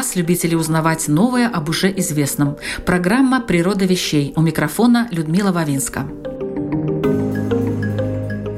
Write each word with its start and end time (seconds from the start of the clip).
Вас, 0.00 0.16
любители 0.16 0.54
узнавать 0.54 1.08
новое 1.08 1.46
об 1.46 1.68
уже 1.68 1.92
известном. 1.98 2.56
Программа 2.86 3.38
«Природа 3.38 3.84
вещей». 3.84 4.32
У 4.34 4.40
микрофона 4.40 5.06
Людмила 5.10 5.52
Вавинска. 5.52 6.06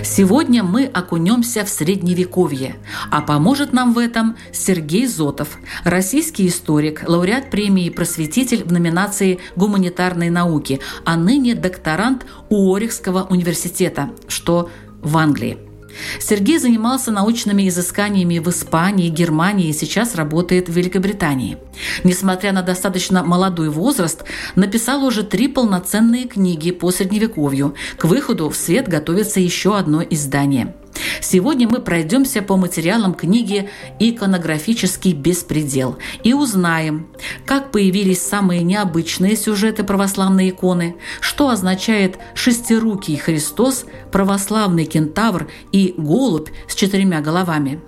Сегодня 0.04 0.62
мы 0.62 0.84
окунемся 0.84 1.64
в 1.64 1.68
Средневековье, 1.68 2.76
а 3.10 3.22
поможет 3.22 3.72
нам 3.72 3.92
в 3.92 3.98
этом 3.98 4.36
Сергей 4.52 5.08
Зотов, 5.08 5.58
российский 5.82 6.46
историк, 6.46 7.02
лауреат 7.08 7.50
премии 7.50 7.90
«Просветитель» 7.90 8.62
в 8.62 8.70
номинации 8.70 9.40
«Гуманитарные 9.56 10.30
науки», 10.30 10.78
а 11.04 11.16
ныне 11.16 11.56
докторант 11.56 12.24
Уорихского 12.50 13.24
университета, 13.24 14.10
что 14.28 14.70
в 15.02 15.16
Англии. 15.16 15.71
Сергей 16.20 16.58
занимался 16.58 17.10
научными 17.10 17.68
изысканиями 17.68 18.38
в 18.38 18.48
Испании, 18.48 19.08
Германии 19.08 19.68
и 19.68 19.72
сейчас 19.72 20.14
работает 20.14 20.68
в 20.68 20.72
Великобритании. 20.72 21.58
Несмотря 22.04 22.52
на 22.52 22.62
достаточно 22.62 23.22
молодой 23.22 23.70
возраст, 23.70 24.24
написал 24.54 25.04
уже 25.04 25.22
три 25.22 25.48
полноценные 25.48 26.26
книги 26.26 26.70
по 26.70 26.90
Средневековью. 26.90 27.74
К 27.96 28.04
выходу 28.04 28.48
в 28.48 28.56
свет 28.56 28.88
готовится 28.88 29.40
еще 29.40 29.76
одно 29.76 30.02
издание– 30.02 30.74
Сегодня 31.20 31.68
мы 31.68 31.80
пройдемся 31.80 32.42
по 32.42 32.56
материалам 32.56 33.14
книги 33.14 33.68
«Иконографический 33.98 35.12
беспредел» 35.12 35.98
и 36.22 36.32
узнаем, 36.32 37.08
как 37.44 37.70
появились 37.70 38.22
самые 38.22 38.62
необычные 38.62 39.36
сюжеты 39.36 39.84
православной 39.84 40.50
иконы, 40.50 40.96
что 41.20 41.48
означает 41.48 42.18
шестирукий 42.34 43.16
Христос, 43.16 43.86
православный 44.10 44.84
кентавр 44.84 45.48
и 45.72 45.94
голубь 45.96 46.48
с 46.68 46.74
четырьмя 46.74 47.20
головами. 47.20 47.80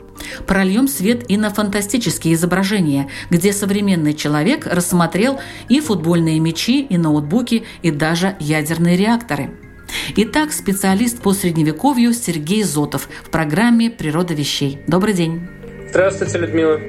Прольем 0.47 0.89
свет 0.89 1.25
и 1.29 1.37
на 1.37 1.51
фантастические 1.51 2.35
изображения, 2.35 3.11
где 3.31 3.53
современный 3.53 4.15
человек 4.15 4.67
рассмотрел 4.67 5.41
и 5.69 5.81
футбольные 5.81 6.39
мячи, 6.39 6.83
и 6.83 6.97
ноутбуки, 6.97 7.65
и 7.83 7.91
даже 7.91 8.37
ядерные 8.39 8.97
реакторы– 8.97 9.59
Итак, 10.17 10.53
специалист 10.53 11.21
по 11.21 11.33
средневековью 11.33 12.13
Сергей 12.13 12.63
Зотов 12.63 13.09
в 13.23 13.31
программе 13.31 13.91
«Природа 13.91 14.35
вещей». 14.35 14.79
Добрый 14.87 15.15
день. 15.15 15.49
Здравствуйте, 15.89 16.39
Людмила. 16.39 16.81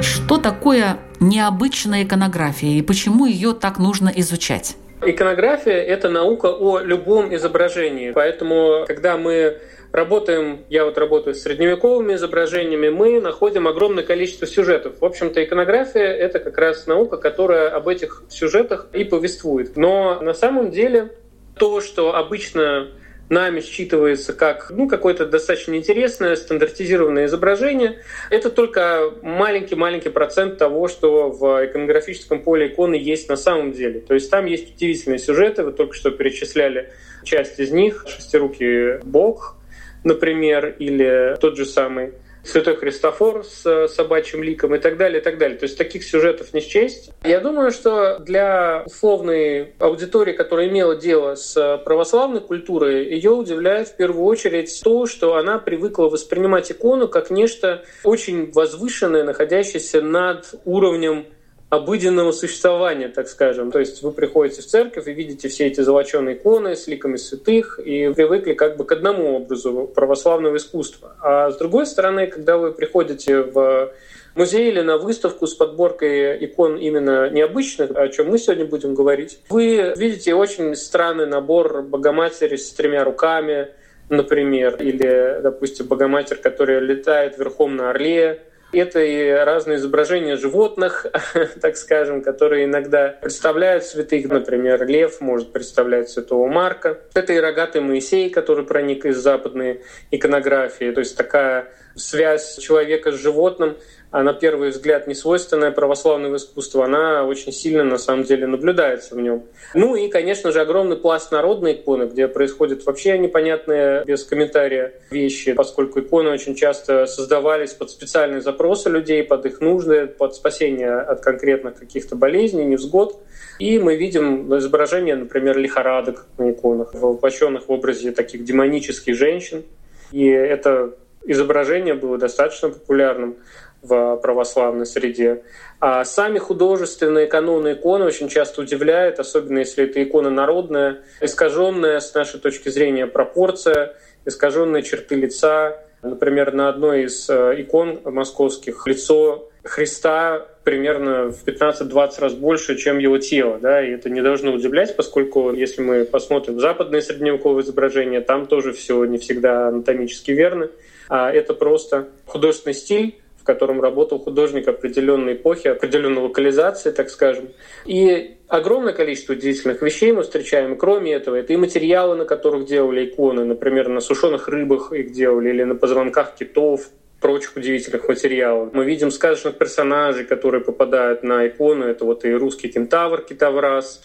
Что 0.00 0.38
такое 0.38 0.98
необычная 1.18 2.04
иконография 2.04 2.78
и 2.78 2.82
почему 2.82 3.26
ее 3.26 3.52
так 3.52 3.78
нужно 3.78 4.10
изучать? 4.14 4.76
Иконография– 5.02 5.82
это 5.82 6.08
наука 6.08 6.46
о 6.46 6.78
любом 6.78 7.34
изображении. 7.34 8.12
Поэтому, 8.12 8.84
когда 8.86 9.16
мы 9.16 9.58
работаем, 9.92 10.64
я 10.68 10.84
вот 10.84 10.98
работаю 10.98 11.34
с 11.34 11.42
средневековыми 11.42 12.14
изображениями, 12.14 12.88
мы 12.88 13.20
находим 13.20 13.66
огромное 13.66 14.04
количество 14.04 14.46
сюжетов. 14.46 15.00
В 15.00 15.04
общем-то, 15.04 15.42
иконография— 15.42 16.06
это 16.16 16.38
как 16.38 16.58
раз 16.58 16.86
наука, 16.86 17.16
которая 17.16 17.70
об 17.70 17.88
этих 17.88 18.22
сюжетах 18.28 18.88
и 18.92 19.04
повествует. 19.04 19.76
Но 19.76 20.20
на 20.20 20.34
самом 20.34 20.70
деле 20.70 21.12
то, 21.56 21.80
что 21.80 22.14
обычно 22.14 22.88
нами 23.30 23.60
считывается 23.60 24.32
как 24.32 24.70
ну, 24.70 24.88
какое-то 24.88 25.24
достаточно 25.24 25.76
интересное, 25.76 26.36
стандартизированное 26.36 27.26
изображение. 27.26 28.00
Это 28.28 28.50
только 28.50 29.12
маленький-маленький 29.22 30.10
процент 30.10 30.58
того, 30.58 30.88
что 30.88 31.30
в 31.30 31.64
иконографическом 31.64 32.42
поле 32.42 32.66
иконы 32.66 32.96
есть 32.96 33.28
на 33.28 33.36
самом 33.36 33.72
деле. 33.72 34.00
То 34.00 34.14
есть 34.14 34.30
там 34.30 34.46
есть 34.46 34.74
удивительные 34.74 35.20
сюжеты, 35.20 35.62
вы 35.62 35.72
только 35.72 35.94
что 35.94 36.10
перечисляли 36.10 36.92
часть 37.22 37.60
из 37.60 37.70
них. 37.70 38.04
Шестирукий 38.08 38.98
бог, 39.04 39.56
например, 40.04 40.76
или 40.78 41.36
тот 41.40 41.56
же 41.56 41.64
самый 41.64 42.12
Святой 42.42 42.76
Христофор 42.76 43.44
с 43.44 43.88
собачьим 43.88 44.42
ликом 44.42 44.74
и 44.74 44.78
так 44.78 44.96
далее, 44.96 45.20
и 45.20 45.22
так 45.22 45.38
далее. 45.38 45.58
То 45.58 45.64
есть 45.64 45.76
таких 45.76 46.04
сюжетов 46.04 46.54
не 46.54 46.60
счесть. 46.60 47.10
Я 47.22 47.40
думаю, 47.40 47.70
что 47.70 48.18
для 48.18 48.82
условной 48.86 49.74
аудитории, 49.78 50.32
которая 50.32 50.68
имела 50.68 50.96
дело 50.96 51.34
с 51.34 51.82
православной 51.84 52.40
культурой, 52.40 53.04
ее 53.10 53.32
удивляет 53.32 53.88
в 53.88 53.96
первую 53.96 54.24
очередь 54.24 54.80
то, 54.82 55.06
что 55.06 55.36
она 55.36 55.58
привыкла 55.58 56.08
воспринимать 56.08 56.70
икону 56.72 57.08
как 57.08 57.30
нечто 57.30 57.84
очень 58.04 58.50
возвышенное, 58.52 59.24
находящееся 59.24 60.00
над 60.00 60.54
уровнем 60.64 61.26
обыденного 61.70 62.32
существования, 62.32 63.08
так 63.08 63.28
скажем. 63.28 63.70
То 63.70 63.78
есть 63.78 64.02
вы 64.02 64.10
приходите 64.10 64.60
в 64.60 64.66
церковь 64.66 65.06
и 65.06 65.12
видите 65.12 65.48
все 65.48 65.68
эти 65.68 65.80
золоченые 65.80 66.36
иконы 66.36 66.74
с 66.74 66.88
ликами 66.88 67.16
святых 67.16 67.78
и 67.78 68.12
привыкли 68.12 68.54
как 68.54 68.76
бы 68.76 68.84
к 68.84 68.92
одному 68.92 69.36
образу 69.36 69.88
православного 69.94 70.56
искусства. 70.56 71.16
А 71.22 71.50
с 71.50 71.56
другой 71.56 71.86
стороны, 71.86 72.26
когда 72.26 72.58
вы 72.58 72.72
приходите 72.72 73.42
в 73.42 73.92
музей 74.34 74.68
или 74.68 74.80
на 74.80 74.98
выставку 74.98 75.46
с 75.46 75.54
подборкой 75.54 76.44
икон 76.44 76.76
именно 76.76 77.30
необычных, 77.30 77.92
о 77.96 78.08
чем 78.08 78.30
мы 78.30 78.38
сегодня 78.38 78.64
будем 78.64 78.94
говорить, 78.94 79.38
вы 79.48 79.94
видите 79.96 80.34
очень 80.34 80.74
странный 80.74 81.26
набор 81.26 81.82
Богоматери 81.82 82.56
с 82.56 82.72
тремя 82.72 83.04
руками, 83.04 83.68
например, 84.08 84.76
или, 84.80 85.38
допустим, 85.40 85.86
Богоматерь, 85.86 86.38
которая 86.38 86.80
летает 86.80 87.38
верхом 87.38 87.76
на 87.76 87.90
орле, 87.90 88.42
это 88.72 89.00
и 89.00 89.30
разные 89.30 89.76
изображения 89.76 90.36
животных, 90.36 91.06
так 91.60 91.76
скажем, 91.76 92.22
которые 92.22 92.64
иногда 92.64 93.08
представляют 93.08 93.84
святых. 93.84 94.28
Например, 94.28 94.86
лев 94.86 95.20
может 95.20 95.52
представлять 95.52 96.08
святого 96.10 96.46
Марка. 96.46 96.98
Это 97.14 97.32
и 97.32 97.38
рогатый 97.38 97.80
Моисей, 97.80 98.30
который 98.30 98.64
проник 98.64 99.04
из 99.04 99.18
западной 99.18 99.82
иконографии. 100.10 100.90
То 100.92 101.00
есть 101.00 101.16
такая 101.16 101.72
связь 102.00 102.58
человека 102.58 103.12
с 103.12 103.16
животным 103.16 103.76
а 104.10 104.22
на 104.22 104.32
первый 104.32 104.70
взгляд 104.70 105.06
не 105.06 105.14
свойственная 105.14 105.70
православному 105.70 106.36
искусству, 106.36 106.82
она 106.82 107.24
очень 107.24 107.52
сильно 107.52 107.84
на 107.84 107.98
самом 107.98 108.24
деле 108.24 108.46
наблюдается 108.46 109.14
в 109.14 109.20
нем. 109.20 109.44
Ну 109.74 109.94
и, 109.94 110.08
конечно 110.08 110.50
же, 110.50 110.60
огромный 110.60 110.96
пласт 110.96 111.30
народной 111.30 111.74
иконы, 111.74 112.04
где 112.04 112.26
происходят 112.26 112.84
вообще 112.84 113.18
непонятные, 113.18 114.04
без 114.04 114.24
комментария, 114.24 114.94
вещи, 115.10 115.52
поскольку 115.52 116.00
иконы 116.00 116.30
очень 116.30 116.56
часто 116.56 117.06
создавались 117.06 117.72
под 117.72 117.90
специальные 117.90 118.40
запросы 118.40 118.90
людей, 118.90 119.22
под 119.22 119.46
их 119.46 119.60
нужды, 119.60 120.06
под 120.06 120.34
спасение 120.34 120.94
от 120.94 121.20
конкретных 121.20 121.76
каких-то 121.76 122.16
болезней, 122.16 122.64
невзгод. 122.64 123.16
И 123.60 123.78
мы 123.78 123.94
видим 123.94 124.56
изображение, 124.56 125.14
например, 125.14 125.56
лихорадок 125.56 126.26
на 126.36 126.50
иконах, 126.50 126.94
воплощенных 126.94 127.68
в 127.68 127.72
образе 127.72 128.10
таких 128.10 128.44
демонических 128.44 129.14
женщин. 129.14 129.62
И 130.10 130.26
это 130.26 130.94
изображение 131.24 131.94
было 131.94 132.18
достаточно 132.18 132.70
популярным 132.70 133.36
в 133.82 134.16
православной 134.16 134.86
среде. 134.86 135.42
А 135.80 136.04
сами 136.04 136.38
художественные 136.38 137.26
каноны 137.26 137.72
иконы 137.72 138.04
очень 138.04 138.28
часто 138.28 138.60
удивляют, 138.60 139.18
особенно 139.18 139.58
если 139.58 139.84
это 139.84 140.02
икона 140.02 140.30
народная, 140.30 141.02
искаженная 141.20 142.00
с 142.00 142.12
нашей 142.14 142.40
точки 142.40 142.68
зрения 142.68 143.06
пропорция, 143.06 143.96
искаженные 144.26 144.82
черты 144.82 145.14
лица. 145.14 145.78
Например, 146.02 146.52
на 146.52 146.68
одной 146.68 147.04
из 147.04 147.28
э, 147.28 147.54
икон 147.58 148.00
московских 148.04 148.86
лицо 148.86 149.50
Христа 149.64 150.46
примерно 150.70 151.32
в 151.32 151.44
15-20 151.44 152.20
раз 152.20 152.34
больше, 152.34 152.76
чем 152.76 152.98
его 152.98 153.18
тело. 153.18 153.58
Да? 153.58 153.84
И 153.84 153.90
это 153.90 154.08
не 154.08 154.22
должно 154.22 154.52
удивлять, 154.52 154.94
поскольку 154.94 155.52
если 155.52 155.82
мы 155.82 156.04
посмотрим 156.04 156.60
западные 156.60 157.02
средневековые 157.02 157.64
изображения, 157.64 158.20
там 158.20 158.46
тоже 158.46 158.72
все 158.72 159.04
не 159.04 159.18
всегда 159.18 159.66
анатомически 159.66 160.30
верно. 160.30 160.70
А 161.08 161.32
это 161.32 161.54
просто 161.54 162.06
художественный 162.24 162.74
стиль, 162.74 163.16
в 163.36 163.42
котором 163.42 163.80
работал 163.80 164.20
художник 164.20 164.68
определенной 164.68 165.32
эпохи, 165.32 165.66
определенной 165.66 166.22
локализации, 166.22 166.92
так 166.92 167.10
скажем. 167.10 167.48
И 167.84 168.36
огромное 168.46 168.92
количество 168.92 169.32
удивительных 169.32 169.82
вещей 169.82 170.12
мы 170.12 170.22
встречаем. 170.22 170.76
кроме 170.76 171.14
этого, 171.14 171.34
это 171.34 171.52
и 171.52 171.56
материалы, 171.56 172.14
на 172.14 172.26
которых 172.26 172.66
делали 172.66 173.06
иконы, 173.06 173.44
например, 173.44 173.88
на 173.88 174.00
сушеных 174.00 174.46
рыбах 174.46 174.92
их 174.92 175.10
делали, 175.10 175.48
или 175.48 175.64
на 175.64 175.74
позвонках 175.74 176.36
китов, 176.36 176.90
прочих 177.20 177.56
удивительных 177.56 178.08
материалов. 178.08 178.72
Мы 178.72 178.84
видим 178.84 179.10
сказочных 179.10 179.58
персонажей, 179.58 180.24
которые 180.24 180.64
попадают 180.64 181.22
на 181.22 181.46
икону. 181.46 181.86
Это 181.86 182.04
вот 182.04 182.24
и 182.24 182.32
русский 182.32 182.68
кентавр, 182.68 183.22
китаврас, 183.22 184.02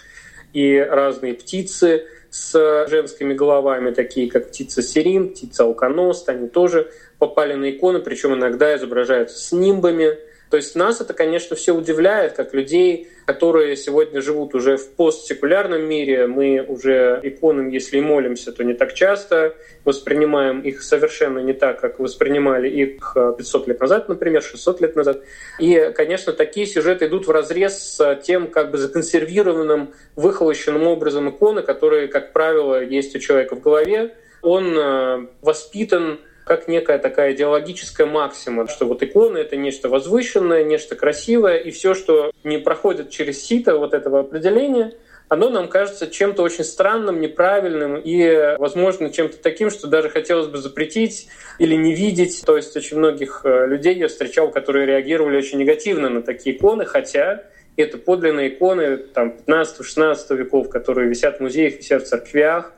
и 0.54 0.78
разные 0.78 1.34
птицы 1.34 2.06
с 2.30 2.88
женскими 2.90 3.34
головами, 3.34 3.92
такие 3.92 4.30
как 4.30 4.50
птица 4.50 4.82
Серин, 4.82 5.30
птица 5.30 5.64
Алконост. 5.64 6.28
Они 6.28 6.50
тоже 6.50 6.92
попали 7.18 7.54
на 7.54 7.72
иконы, 7.72 8.00
причем 8.00 8.34
иногда 8.34 8.76
изображаются 8.76 9.38
с 9.38 9.52
нимбами. 9.54 10.18
То 10.50 10.58
есть 10.58 10.76
нас 10.76 11.02
это, 11.02 11.14
конечно, 11.14 11.56
все 11.56 11.74
удивляет, 11.74 12.34
как 12.34 12.54
людей, 12.54 13.10
которые 13.26 13.76
сегодня 13.76 14.22
живут 14.22 14.54
уже 14.54 14.78
в 14.78 14.92
постсекулярном 14.92 15.84
мире. 15.84 16.28
Мы 16.28 16.62
уже 16.62 17.20
иконам, 17.24 17.70
если 17.70 17.98
и 17.98 18.02
молимся, 18.02 18.52
то 18.52 18.64
не 18.64 18.74
так 18.74 18.94
часто, 18.94 19.56
воспринимаем 19.84 20.62
их 20.62 20.84
совершенно 20.84 21.40
не 21.40 21.54
так, 21.54 21.82
как 21.82 22.00
воспринимали 22.00 22.70
их 22.70 23.16
500 23.38 23.68
лет 23.68 23.80
назад, 23.80 24.08
например, 24.08 24.44
600 24.44 24.82
лет 24.82 24.96
назад. 24.96 25.22
И, 25.60 25.92
конечно, 25.96 26.34
такие 26.34 26.68
сюжеты 26.68 27.08
идут 27.08 27.28
в 27.28 27.32
разрез 27.32 27.78
с 27.78 28.22
тем 28.24 28.48
как 28.48 28.72
бы 28.72 28.78
законсервированным, 28.78 29.94
выхолощенным 30.16 30.86
образом 30.88 31.30
иконы, 31.30 31.64
которые, 31.64 32.08
как 32.08 32.34
правило, 32.34 32.84
есть 32.84 33.16
у 33.16 33.20
человека 33.20 33.56
в 33.56 33.62
голове. 33.62 34.16
Он 34.42 34.78
э, 34.78 35.28
воспитан 35.42 36.20
как 36.46 36.68
некая 36.68 37.00
такая 37.00 37.34
идеологическая 37.34 38.06
максима, 38.06 38.68
что 38.68 38.86
вот 38.86 39.04
иконы— 39.04 39.38
это 39.40 39.58
нечто 39.58 39.90
возвышенное, 39.90 40.64
нечто 40.64 40.96
красивое, 40.96 41.58
и 41.58 41.72
все, 41.72 41.96
что 41.96 42.32
не 42.44 42.60
проходит 42.60 43.10
через 43.10 43.44
сито 43.44 43.78
вот 43.78 43.94
этого 43.94 44.22
определения, 44.22 44.94
оно 45.28 45.50
нам 45.50 45.68
кажется 45.68 46.06
чем-то 46.08 46.44
очень 46.44 46.64
странным, 46.64 47.20
неправильным 47.20 47.98
и, 47.98 48.56
возможно, 48.60 49.12
чем-то 49.12 49.38
таким, 49.38 49.72
что 49.72 49.88
даже 49.88 50.10
хотелось 50.10 50.48
бы 50.48 50.60
запретить 50.60 51.30
или 51.58 51.76
не 51.76 51.96
видеть. 51.96 52.44
То 52.46 52.56
есть 52.56 52.78
очень 52.78 52.98
многих 52.98 53.42
э, 53.44 53.66
людей 53.66 53.96
я 53.96 54.08
встречал, 54.08 54.52
которые 54.52 54.86
реагировали 54.86 55.38
очень 55.38 55.58
негативно 55.58 56.10
на 56.10 56.22
такие 56.22 56.56
иконы, 56.56 56.86
хотя 56.86 57.42
это 57.76 57.98
подлинные 57.98 58.50
иконы 58.50 58.98
там, 58.98 59.36
15-16 59.48 60.36
веков, 60.36 60.70
которые 60.70 61.10
висят 61.10 61.38
в 61.38 61.40
музеях, 61.42 61.78
висят 61.78 62.04
в 62.04 62.08
церквях. 62.08 62.74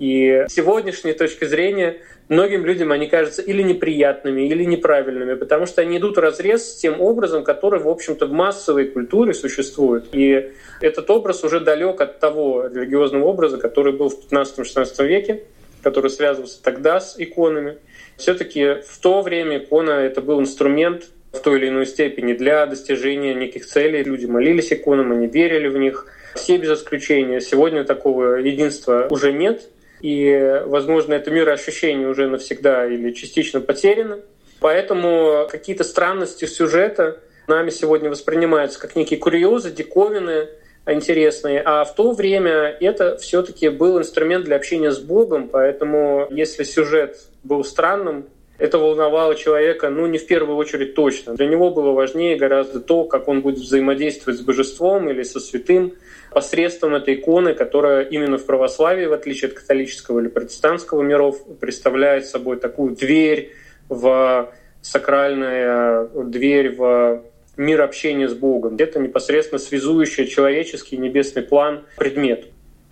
И 0.00 0.46
с 0.48 0.54
сегодняшней 0.54 1.12
точки 1.12 1.44
зрения 1.44 1.98
многим 2.30 2.64
людям 2.64 2.90
они 2.90 3.06
кажутся 3.06 3.42
или 3.42 3.62
неприятными, 3.62 4.48
или 4.48 4.64
неправильными, 4.64 5.34
потому 5.34 5.66
что 5.66 5.82
они 5.82 5.98
идут 5.98 6.16
в 6.16 6.20
разрез 6.20 6.72
с 6.72 6.76
тем 6.76 7.02
образом, 7.02 7.44
который, 7.44 7.80
в 7.80 7.88
общем-то, 7.88 8.26
в 8.26 8.32
массовой 8.32 8.86
культуре 8.86 9.34
существует. 9.34 10.06
И 10.12 10.52
этот 10.80 11.10
образ 11.10 11.44
уже 11.44 11.60
далек 11.60 12.00
от 12.00 12.18
того 12.18 12.66
религиозного 12.66 13.24
образа, 13.26 13.58
который 13.58 13.92
был 13.92 14.08
в 14.08 14.32
15-16 14.32 15.06
веке, 15.06 15.42
который 15.82 16.10
связывался 16.10 16.62
тогда 16.62 16.98
с 16.98 17.16
иконами. 17.18 17.76
Все-таки 18.16 18.80
в 18.86 18.98
то 19.02 19.20
время 19.20 19.58
икона— 19.58 19.90
это 19.90 20.22
был 20.22 20.40
инструмент 20.40 21.08
в 21.32 21.40
той 21.40 21.58
или 21.58 21.68
иной 21.68 21.84
степени 21.84 22.32
для 22.32 22.64
достижения 22.64 23.34
неких 23.34 23.66
целей. 23.66 24.02
Люди 24.02 24.24
молились 24.24 24.72
иконам, 24.72 25.12
они 25.12 25.26
верили 25.26 25.68
в 25.68 25.76
них. 25.76 26.06
Все 26.36 26.56
без 26.56 26.78
исключения. 26.78 27.40
Сегодня 27.42 27.84
такого 27.84 28.36
единства 28.36 29.06
уже 29.10 29.32
нет— 29.32 29.68
и, 30.00 30.62
возможно, 30.66 31.14
это 31.14 31.30
мироощущение 31.30 32.08
уже 32.08 32.28
навсегда 32.28 32.86
или 32.86 33.12
частично 33.12 33.60
потеряно. 33.60 34.20
Поэтому 34.60 35.46
какие-то 35.50 35.84
странности 35.84 36.44
сюжета 36.44 37.20
нами 37.46 37.70
сегодня 37.70 38.10
воспринимаются 38.10 38.78
как 38.78 38.96
некие 38.96 39.18
курьезы, 39.18 39.70
диковины, 39.70 40.48
интересные, 40.86 41.60
а 41.64 41.84
в 41.84 41.94
то 41.94 42.12
время 42.12 42.76
это 42.80 43.16
все-таки 43.18 43.68
был 43.68 43.98
инструмент 43.98 44.44
для 44.44 44.56
общения 44.56 44.90
с 44.90 44.98
Богом, 44.98 45.48
поэтому 45.48 46.26
если 46.30 46.64
сюжет 46.64 47.18
был 47.42 47.64
странным, 47.64 48.26
это 48.58 48.78
волновало 48.78 49.34
человека, 49.34 49.88
ну, 49.88 50.06
не 50.06 50.18
в 50.18 50.26
первую 50.26 50.56
очередь 50.56 50.94
точно. 50.94 51.34
Для 51.34 51.46
него 51.46 51.70
было 51.70 51.92
важнее 51.92 52.36
гораздо 52.36 52.80
то, 52.80 53.04
как 53.04 53.26
он 53.26 53.40
будет 53.40 53.58
взаимодействовать 53.58 54.38
с 54.38 54.42
божеством 54.42 55.08
или 55.08 55.22
со 55.22 55.40
святым 55.40 55.94
посредством 56.32 56.94
этой 56.94 57.14
иконы, 57.14 57.54
которая 57.54 58.02
именно 58.02 58.38
в 58.38 58.46
православии, 58.46 59.06
в 59.06 59.12
отличие 59.12 59.48
от 59.48 59.54
католического 59.54 60.20
или 60.20 60.28
протестантского 60.28 61.02
миров, 61.02 61.38
представляет 61.60 62.26
собой 62.26 62.58
такую 62.58 62.94
дверь 62.94 63.52
в 63.88 64.52
сакральная 64.82 66.06
дверь 66.14 66.74
в 66.76 67.22
мир 67.56 67.82
общения 67.82 68.28
с 68.28 68.34
Богом. 68.34 68.76
Это 68.78 68.98
непосредственно 68.98 69.58
связующий 69.58 70.26
человеческий 70.26 70.96
небесный 70.96 71.42
план 71.42 71.84
предмет. 71.96 72.46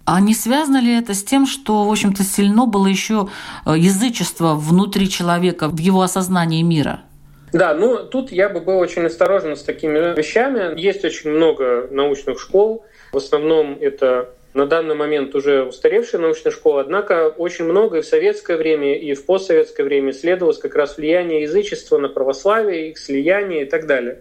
А 0.05 0.21
не 0.21 0.35
связано 0.35 0.81
ли 0.81 0.97
это 0.99 1.13
с 1.13 1.23
тем, 1.23 1.47
что, 1.47 1.85
в 1.85 1.91
общем-то, 1.91 2.23
сильно 2.23 2.65
было 2.67 2.87
еще 2.87 3.29
э, 3.67 3.75
язычество 3.77 4.55
внутри 4.55 5.09
человека, 5.09 5.69
в 5.69 5.79
его 5.79 6.01
осознании 6.01 6.63
мира? 6.63 7.03
Да, 7.53 7.75
ну 7.75 8.05
тут 8.05 8.33
я 8.33 8.49
бы 8.49 8.61
был 8.61 8.79
очень 8.79 9.05
осторожен 9.05 9.57
с 9.57 9.63
такими 9.63 10.17
вещами. 10.17 10.79
Есть 10.81 11.05
очень 11.05 11.31
много 11.31 11.89
научных 11.91 12.41
школ. 12.41 12.85
В 13.13 13.17
основном 13.17 13.79
это 13.81 14.31
на 14.55 14.67
данный 14.67 14.95
момент 14.95 15.35
уже 15.35 15.65
устаревшая 15.65 16.21
научная 16.21 16.53
школа, 16.53 16.81
однако 16.81 17.29
очень 17.29 17.65
много 17.65 17.99
и 17.99 18.01
в 18.01 18.07
советское 18.07 18.57
время, 18.57 18.99
и 18.99 19.15
в 19.15 19.25
постсоветское 19.25 19.85
время 19.85 20.11
исследовалось 20.11 20.59
как 20.59 20.75
раз 20.75 20.97
влияние 20.97 21.43
язычества 21.43 21.99
на 21.99 22.09
православие, 22.09 22.91
их 22.91 22.99
слияние 22.99 23.63
и 23.63 23.65
так 23.67 23.87
далее. 23.87 24.19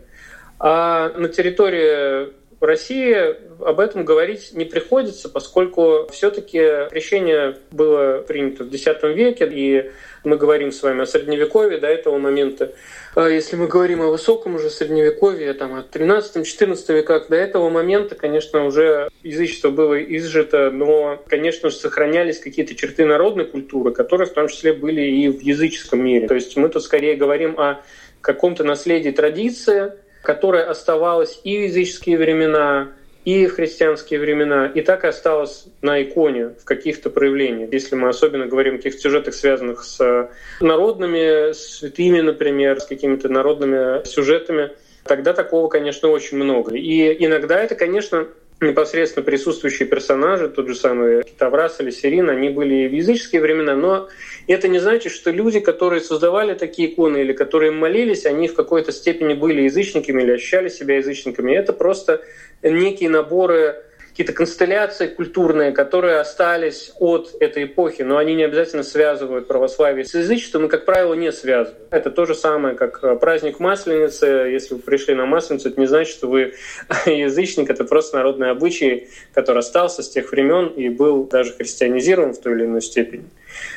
А 0.60 1.10
на 1.18 1.30
территории 1.30 2.34
в 2.59 2.63
России 2.63 3.15
об 3.63 3.80
этом 3.80 4.04
говорить 4.04 4.54
не 4.54 4.65
приходится, 4.65 5.30
поскольку 5.30 6.07
все-таки 6.12 6.89
крещение 6.89 7.57
было 7.71 8.24
принято 8.27 8.63
в 8.63 8.74
X 8.74 8.86
веке, 9.04 9.48
и 9.51 9.92
мы 10.24 10.38
говорим 10.38 10.71
с 10.71 10.81
вами 10.81 11.04
о 11.04 11.06
Средневековье 11.06 11.77
до 11.77 11.88
этого 11.88 12.18
момента. 12.18 12.74
А 13.15 13.27
если 13.27 13.56
мы 13.56 13.68
говорим 13.68 14.01
о 14.01 14.07
высоком 14.07 14.56
уже 14.56 14.69
Средневековье, 14.69 15.54
там, 15.54 15.75
о 15.75 15.83
13-14 15.83 16.94
веках, 16.95 17.30
до 17.30 17.36
этого 17.36 17.69
момента, 17.69 18.15
конечно, 18.15 18.65
уже 18.65 19.09
язычество 19.24 19.69
было 19.69 20.01
изжито, 20.01 20.71
но, 20.71 21.24
конечно 21.27 21.69
же, 21.69 21.75
сохранялись 21.75 22.39
какие-то 22.39 22.75
черты 22.75 23.06
народной 23.06 23.45
культуры, 23.45 23.92
которые 23.92 24.27
в 24.27 24.33
том 24.33 24.48
числе 24.48 24.74
были 24.74 25.01
и 25.01 25.30
в 25.30 25.42
языческом 25.42 26.04
мире. 26.04 26.27
То 26.27 26.36
есть 26.36 26.57
мы 26.57 26.69
тут 26.69 26.83
скорее 26.83 27.15
говорим 27.15 27.59
о 27.59 27.81
каком-то 28.21 28.63
наследии 28.63 29.12
традиции, 29.12 29.94
которая 30.27 30.69
оставалась 30.69 31.39
и 31.45 31.57
в 31.57 31.62
языческие 31.62 32.18
времена, 32.18 32.89
и 33.24 33.47
в 33.47 33.56
христианские 33.56 34.19
времена, 34.19 34.68
и 34.68 34.81
так 34.81 35.06
и 35.06 35.07
осталась 35.07 35.68
на 35.81 36.03
иконе 36.03 36.50
в 36.62 36.65
каких-то 36.65 37.09
проявлениях. 37.09 37.71
Если 37.71 37.95
мы 37.95 38.09
особенно 38.09 38.45
говорим 38.45 38.74
о 38.74 38.77
каких-то 38.77 39.00
сюжетах, 39.00 39.33
связанных 39.33 39.85
с 39.85 40.29
народными 40.59 41.53
святыми, 41.53 42.19
например, 42.19 42.81
с 42.81 42.85
какими-то 42.85 43.29
народными 43.29 44.06
сюжетами, 44.06 44.71
тогда 45.06 45.31
такого, 45.31 45.69
конечно, 45.69 46.09
очень 46.09 46.35
много. 46.39 46.75
И 46.75 47.25
иногда 47.25 47.63
это, 47.63 47.75
конечно, 47.75 48.28
непосредственно 48.61 49.23
присутствующие 49.23 49.87
персонажи, 49.87 50.49
тот 50.49 50.68
же 50.68 50.76
самый 50.76 51.23
Китаврас 51.23 51.80
или 51.80 51.92
Сирин, 51.92 52.30
они 52.30 52.49
были 52.49 52.87
в 52.87 52.94
языческие 52.94 53.42
времена, 53.42 53.76
но 53.76 54.07
это 54.47 54.68
не 54.68 54.80
значит, 54.80 55.11
что 55.11 55.30
люди, 55.31 55.59
которые 55.59 56.02
создавали 56.02 56.54
такие 56.56 56.92
иконы 56.92 57.18
или 57.18 57.33
которые 57.33 57.71
молились, 57.71 58.26
они 58.26 58.47
в 58.47 58.56
какой-то 58.56 58.92
степени 58.92 59.33
были 59.33 59.61
язычниками 59.64 60.23
или 60.23 60.31
ощущали 60.31 60.69
себя 60.69 60.97
язычниками. 60.97 61.54
Это 61.54 61.73
просто 61.73 62.21
некие 62.64 63.09
наборы 63.09 63.83
какие-то 64.18 64.33
констелляции 64.33 65.06
культурные, 65.06 65.71
которые 65.71 66.19
остались 66.19 66.92
от 66.97 67.36
этой 67.40 67.66
эпохи, 67.66 68.02
но 68.02 68.18
они 68.18 68.33
не 68.33 68.45
обязательно 68.45 68.81
связывают 68.81 69.47
православие 69.47 70.06
с 70.06 70.16
язычеством 70.16 70.66
и, 70.66 70.69
как 70.69 70.86
правило, 70.86 71.14
не 71.14 71.31
связывают. 71.31 71.78
Это 71.92 72.09
то 72.09 72.26
же 72.26 72.33
самое, 72.33 72.74
как 72.74 73.04
э, 73.04 73.16
праздник 73.16 73.59
Масленицы. 73.59 74.26
Если 74.26 74.74
вы 74.74 74.80
пришли 74.80 75.14
на 75.14 75.28
Масленицу, 75.28 75.69
это 75.69 75.80
не 75.80 75.86
значит, 75.86 76.16
что 76.16 76.28
вы 76.30 76.56
язычник, 77.06 77.69
это 77.69 77.83
просто 77.83 78.18
народный 78.18 78.50
обычай, 78.50 79.07
который 79.33 79.59
остался 79.59 80.02
с 80.02 80.09
тех 80.09 80.31
времен 80.31 80.69
и 80.69 80.90
был 80.90 81.26
даже 81.26 81.54
христианизирован 81.54 82.33
в 82.33 82.42
той 82.42 82.56
или 82.56 82.66
иной 82.66 82.81
степени. 82.81 83.26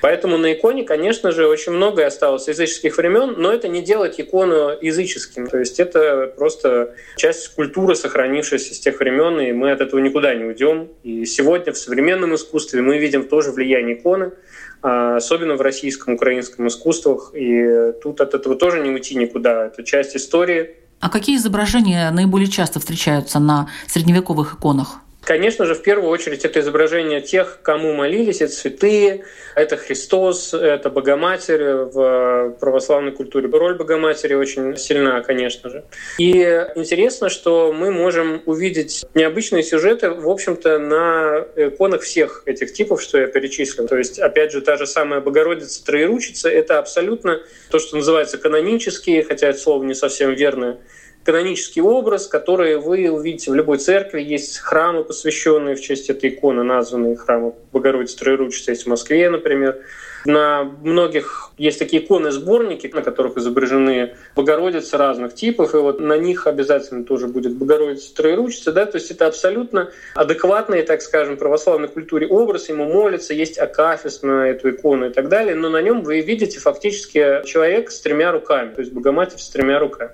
Поэтому 0.03 0.39
на 0.39 0.53
иконе, 0.53 0.85
конечно 0.85 1.33
же, 1.33 1.47
очень 1.47 1.73
многое 1.73 2.07
осталось 2.07 2.49
языческих 2.49 2.97
времен, 2.97 3.35
но 3.39 3.53
это 3.53 3.69
не 3.69 3.83
делает 3.83 4.19
икону 4.19 4.71
языческим. 4.81 5.47
То 5.47 5.59
есть 5.59 5.81
это 5.81 6.33
просто 6.37 6.95
часть 7.17 7.55
культуры, 7.55 7.95
сохранившаяся 7.95 8.75
с 8.75 8.81
тех 8.81 8.99
времен, 8.99 9.41
и 9.41 9.53
мы 9.53 9.73
от 9.73 9.81
этого 9.81 10.01
никуда 10.01 10.35
не 10.35 10.45
уйдем. 10.45 10.89
И 11.03 11.25
сегодня 11.27 11.73
в 11.73 11.79
современном 11.79 12.35
искусстве 12.35 12.81
мы 12.83 12.99
видим 12.99 13.29
тоже 13.29 13.53
влияние 13.53 13.97
иконы, 13.97 14.33
а, 14.83 15.17
особенно 15.17 15.57
в 15.57 15.61
российском, 15.61 16.15
украинском 16.15 16.69
искусствах. 16.69 17.33
И 17.35 17.93
тут 18.03 18.21
от 18.21 18.35
этого 18.35 18.57
тоже 18.57 18.81
не 18.81 18.91
уйти 18.91 19.15
никуда. 19.15 19.67
Это 19.67 19.83
часть 19.85 20.17
истории. 20.17 20.77
А 21.01 21.09
какие 21.09 21.37
изображения 21.37 22.11
наиболее 22.11 22.49
часто 22.49 22.79
встречаются 22.79 23.39
на 23.39 23.71
средневековых 23.87 24.55
иконах? 24.55 25.01
Конечно 25.31 25.65
же, 25.65 25.77
в 25.77 25.83
первую 25.83 26.11
очередь 26.11 26.45
это 26.45 26.59
изображение 26.59 27.21
тех, 27.21 27.61
кому 27.63 27.93
молились, 27.93 28.41
это 28.41 28.53
святые, 28.53 29.23
это 29.55 29.77
Христос, 29.77 30.53
это 30.53 30.91
Богоматерь 30.91 31.85
в 31.85 32.57
православной 32.59 33.13
культуре. 33.13 33.49
Роль 33.49 33.77
Богоматери 33.77 34.35
очень 34.35 34.77
сильна, 34.77 35.21
конечно 35.21 35.71
же. 35.71 35.85
И 36.19 36.33
интересно, 36.75 37.29
что 37.29 37.73
мы 37.73 37.93
можем 37.93 38.43
увидеть 38.45 39.05
необычные 39.15 39.63
сюжеты, 39.63 40.11
в 40.11 40.29
общем-то, 40.29 40.81
на 40.81 41.47
иконах 41.55 42.03
всех 42.03 42.43
этих 42.47 42.73
типов, 42.73 43.01
что 43.01 43.19
я 43.19 43.29
перечислил. 43.29 43.87
То 43.87 43.99
есть, 43.99 44.19
опять 44.19 44.51
же, 44.51 44.61
та 44.63 44.79
же 44.79 44.89
самая 44.89 45.21
Богородица 45.21 45.85
Троеручица— 45.85 46.49
это 46.51 46.81
абсолютно 46.81 47.41
то, 47.71 47.79
что 47.79 47.95
называется 47.95 48.37
канонические, 48.37 49.23
хотя 49.23 49.47
это 49.51 49.61
слово 49.61 49.85
не 49.85 49.95
совсем 49.95 50.35
верное, 50.35 50.79
канонический 51.25 51.83
образ, 51.83 52.27
который 52.27 52.77
вы 52.79 53.11
увидите 53.11 53.51
в 53.51 53.55
любой 53.55 53.79
церкви. 53.79 54.23
Есть 54.23 54.59
храмы, 54.59 55.05
посвященные 55.05 55.77
в 55.77 55.81
честь 55.81 56.11
этой 56.11 56.31
иконы, 56.31 56.63
названные 56.63 57.17
храмы 57.17 57.55
Богородицы 57.73 58.19
Троеручицы, 58.19 58.73
есть 58.73 58.85
в 58.85 58.89
Москве, 58.89 59.29
например. 59.29 59.79
На 60.27 60.65
многих 60.65 61.51
есть 61.57 61.79
такие 61.79 62.05
иконы-сборники, 62.05 62.91
на 62.93 63.01
которых 63.01 63.39
изображены 63.39 64.15
Богородицы 64.37 64.99
разных 64.99 65.35
типов, 65.35 65.75
и 65.75 65.79
вот 65.79 66.01
на 66.01 66.19
них 66.19 66.47
обязательно 66.47 67.05
тоже 67.05 67.27
будет 67.27 67.55
Богородица 67.55 68.15
Троеручица, 68.15 68.73
да, 68.73 68.85
то 68.85 68.99
есть 68.99 69.11
это 69.11 69.27
абсолютно 69.27 69.91
адекватный, 70.15 70.83
так 70.83 71.01
скажем, 71.01 71.39
православной 71.39 71.89
культуре 71.89 72.27
образ, 72.27 72.69
ему 72.69 72.85
молится, 72.85 73.33
есть 73.33 73.59
акафист 73.59 74.23
на 74.23 74.49
эту 74.49 74.71
икону 74.71 75.09
и 75.09 75.13
так 75.13 75.29
далее, 75.29 75.55
но 75.55 75.71
на 75.71 75.81
нем 75.81 76.03
вы 76.03 76.21
видите 76.21 76.59
фактически 76.61 77.43
человека 77.47 77.91
с 77.91 78.01
тремя 78.01 78.31
руками, 78.31 78.75
то 78.75 78.81
есть 78.81 78.93
Богоматерь 78.93 79.39
с 79.39 79.49
тремя 79.49 79.79
руками. 79.79 80.13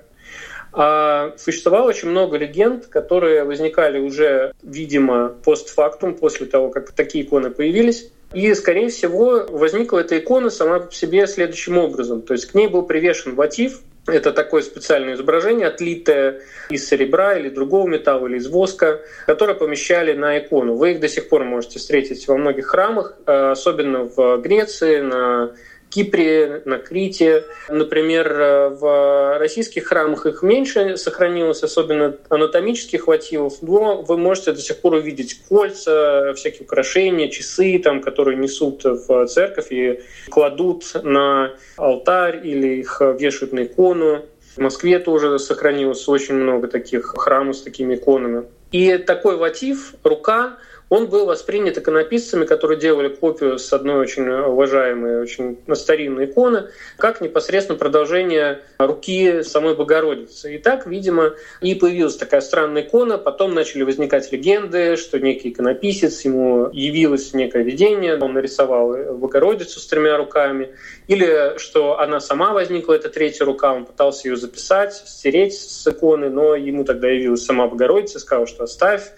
А 0.79 1.33
существовало 1.37 1.89
очень 1.89 2.09
много 2.09 2.37
легенд, 2.37 2.85
которые 2.85 3.43
возникали 3.43 3.97
уже, 3.97 4.53
видимо, 4.61 5.29
постфактум, 5.29 6.13
после 6.13 6.45
того, 6.45 6.69
как 6.69 6.91
такие 6.91 7.23
иконы 7.23 7.49
появились. 7.49 8.11
И, 8.31 8.53
скорее 8.53 8.89
всего, 8.89 9.47
возникла 9.49 9.99
эта 9.99 10.19
икона 10.19 10.51
сама 10.51 10.81
по 10.81 10.93
себе 10.93 11.25
следующим 11.25 11.79
образом. 11.79 12.21
То 12.21 12.33
есть 12.33 12.45
к 12.45 12.53
ней 12.53 12.67
был 12.67 12.83
привешен 12.83 13.33
мотив, 13.33 13.79
это 14.05 14.31
такое 14.31 14.61
специальное 14.61 15.15
изображение, 15.15 15.67
отлитое 15.67 16.41
из 16.69 16.87
серебра 16.87 17.37
или 17.37 17.49
другого 17.49 17.87
металла, 17.87 18.27
или 18.27 18.37
из 18.37 18.47
воска, 18.47 19.01
которое 19.25 19.55
помещали 19.55 20.13
на 20.13 20.37
икону. 20.37 20.75
Вы 20.75 20.91
их 20.91 20.99
до 20.99 21.09
сих 21.09 21.27
пор 21.27 21.43
можете 21.43 21.79
встретить 21.79 22.27
во 22.27 22.37
многих 22.37 22.67
храмах, 22.67 23.17
э, 23.25 23.49
особенно 23.51 24.03
в 24.03 24.37
Греции, 24.37 24.99
на 24.99 25.51
Кипре, 25.89 26.61
на 26.65 26.77
Крите. 26.77 27.45
Например, 27.69 28.31
э, 28.31 28.69
в 28.69 29.37
российских 29.39 29.85
храмах 29.85 30.25
их 30.25 30.43
меньше 30.43 30.97
сохранилось, 30.97 31.63
особенно 31.63 32.15
анатомических 32.29 33.07
мотивов, 33.07 33.61
но 33.61 34.01
вы 34.01 34.17
можете 34.17 34.51
до 34.51 34.59
сих 34.59 34.79
пор 34.79 34.95
увидеть 34.95 35.41
кольца, 35.47 36.33
всякие 36.35 36.63
украшения, 36.63 37.29
часы, 37.29 37.79
там, 37.79 38.01
которые 38.01 38.37
несут 38.37 38.83
в 38.83 39.27
церковь 39.27 39.67
и 39.71 40.01
кладут 40.29 40.83
на 41.03 41.53
алтарь 41.77 42.45
или 42.45 42.79
их 42.79 43.01
вешают 43.01 43.53
на 43.53 43.63
икону. 43.63 44.25
В 44.55 44.59
Москве 44.59 44.99
тоже 44.99 45.37
сохранилось 45.39 46.07
очень 46.07 46.35
много 46.35 46.67
таких 46.67 47.13
храмов 47.15 47.57
с 47.57 47.61
такими 47.61 47.95
иконами. 47.95 48.45
И 48.71 48.97
такой 48.97 49.37
мотив, 49.37 49.93
рука, 50.03 50.57
он 50.89 51.07
был 51.07 51.25
воспринят 51.25 51.77
иконописцами, 51.77 52.45
которые 52.45 52.79
делали 52.79 53.09
копию 53.09 53.59
с 53.59 53.71
одной 53.73 53.95
очень 53.95 54.27
уважаемой, 54.27 55.21
очень 55.21 55.59
старинной 55.73 56.25
иконы, 56.25 56.69
как 56.97 57.21
непосредственно 57.21 57.77
продолжение 57.77 58.61
руки 58.77 59.43
самой 59.43 59.75
Богородицы. 59.75 60.55
И 60.55 60.57
так, 60.57 60.87
видимо, 60.87 61.33
и 61.61 61.75
появилась 61.75 62.15
такая 62.15 62.41
странная 62.41 62.83
икона, 62.83 63.17
потом 63.17 63.53
начали 63.53 63.83
возникать 63.83 64.31
легенды, 64.31 64.95
что 64.97 65.19
некий 65.19 65.49
иконописец, 65.49 66.21
ему 66.21 66.69
явилось 66.71 67.33
некое 67.33 67.63
видение, 67.63 68.17
он 68.17 68.33
нарисовал 68.33 68.95
Богородицу 69.15 69.79
с 69.79 69.87
тремя 69.87 70.17
руками, 70.17 70.69
или 71.07 71.57
что 71.57 71.99
она 71.99 72.19
сама 72.19 72.53
возникла, 72.53 72.93
эта 72.93 73.09
третья 73.09 73.45
рука, 73.45 73.73
он 73.73 73.85
пытался 73.85 74.29
ее 74.29 74.37
записать, 74.37 74.93
стереть 74.93 75.53
с 75.53 75.85
иконы, 75.87 76.29
но 76.29 76.55
ему 76.55 76.85
тогда 76.85 77.09
явилась 77.09 77.43
сама 77.45 77.67
Богородица, 77.67 78.19
сказал, 78.19 78.47
что 78.47 78.63
оставь, 78.63 79.11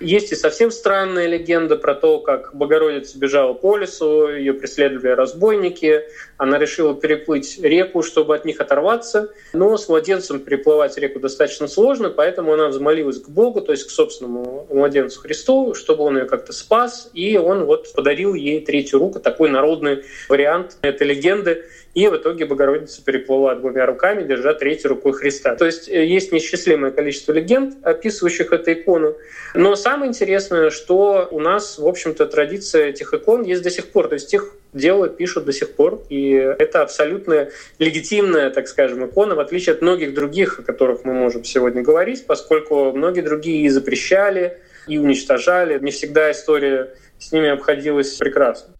есть 0.00 0.32
и 0.32 0.34
совсем 0.34 0.70
странная 0.70 1.26
легенда 1.26 1.76
про 1.76 1.94
то, 1.94 2.18
как 2.18 2.54
Богородица 2.54 3.18
бежала 3.18 3.52
по 3.52 3.76
лесу, 3.76 4.28
ее 4.28 4.54
преследовали 4.54 5.12
разбойники, 5.12 6.02
она 6.38 6.58
решила 6.58 6.94
переплыть 6.94 7.58
реку, 7.60 8.02
чтобы 8.02 8.34
от 8.34 8.44
них 8.44 8.60
оторваться, 8.60 9.30
но 9.52 9.76
с 9.76 9.88
младенцем 9.88 10.40
переплывать 10.40 10.96
реку 10.96 11.20
достаточно 11.20 11.68
сложно, 11.68 12.08
поэтому 12.08 12.54
она 12.54 12.68
взмолилась 12.68 13.20
к 13.20 13.28
Богу, 13.28 13.60
то 13.60 13.72
есть 13.72 13.86
к 13.86 13.90
собственному 13.90 14.66
младенцу 14.70 15.20
Христу, 15.20 15.74
чтобы 15.74 16.04
он 16.04 16.18
ее 16.18 16.24
как-то 16.24 16.52
спас, 16.52 17.10
и 17.12 17.36
он 17.36 17.64
вот 17.64 17.92
подарил 17.92 18.34
ей 18.34 18.64
третью 18.64 18.98
руку, 18.98 19.20
такой 19.20 19.50
народный 19.50 20.04
вариант 20.28 20.78
этой 20.82 21.06
легенды. 21.06 21.64
И 21.94 22.06
в 22.06 22.16
итоге 22.16 22.46
Богородица 22.46 23.02
переплыла 23.04 23.56
двумя 23.56 23.84
руками, 23.84 24.22
держа 24.22 24.54
третьей 24.54 24.88
рукой 24.88 25.12
Христа. 25.12 25.56
То 25.56 25.66
есть 25.66 25.88
э, 25.88 26.06
есть 26.06 26.30
неисчислимое 26.30 26.92
количество 26.92 27.32
легенд, 27.32 27.74
описывающих 27.82 28.52
эту 28.52 28.72
икону. 28.72 29.16
Но 29.54 29.74
самое 29.74 30.08
интересное, 30.08 30.70
что 30.70 31.26
у 31.32 31.40
нас, 31.40 31.78
в 31.78 31.86
общем-то, 31.86 32.26
традиция 32.26 32.90
этих 32.90 33.12
икон 33.12 33.42
есть 33.42 33.62
до 33.62 33.70
сих 33.70 33.88
пор. 33.88 34.06
То 34.06 34.14
есть 34.14 34.32
их 34.32 34.54
делают, 34.72 35.16
пишут 35.16 35.46
до 35.46 35.52
сих 35.52 35.72
пор. 35.72 36.00
И 36.10 36.30
это 36.30 36.82
абсолютно 36.82 37.48
легитимная, 37.80 38.50
так 38.50 38.68
скажем, 38.68 39.04
икона, 39.04 39.34
в 39.34 39.40
отличие 39.40 39.74
от 39.74 39.82
многих 39.82 40.14
других, 40.14 40.60
о 40.60 40.62
которых 40.62 41.04
мы 41.04 41.12
можем 41.12 41.44
сегодня 41.44 41.82
говорить, 41.82 42.24
поскольку 42.24 42.92
многие 42.92 43.22
другие 43.22 43.64
и 43.64 43.68
запрещали, 43.68 44.58
и 44.86 44.98
уничтожали. 44.98 45.80
Не 45.80 45.90
всегда 45.90 46.30
история 46.30 46.94
с 47.18 47.32
ними 47.32 47.48
обходилась 47.48 48.14
прекрасно. 48.14 48.74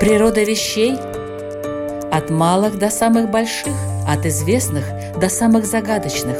Природа 0.00 0.42
вещей 0.42 0.94
от 2.12 2.30
малых 2.30 2.78
до 2.78 2.90
самых 2.90 3.30
больших, 3.30 3.74
от 4.06 4.26
известных 4.26 4.84
до 5.18 5.28
самых 5.28 5.66
загадочных, 5.66 6.36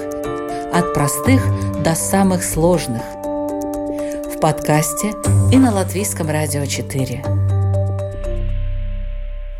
от 0.73 0.95
простых 0.95 1.43
до 1.83 1.95
самых 1.95 2.43
сложных. 2.43 3.03
В 3.03 4.41
подкасте 4.41 5.15
и 5.53 5.59
на 5.59 5.73
Латвийском 5.73 6.29
радио 6.29 6.65
4. 6.65 7.25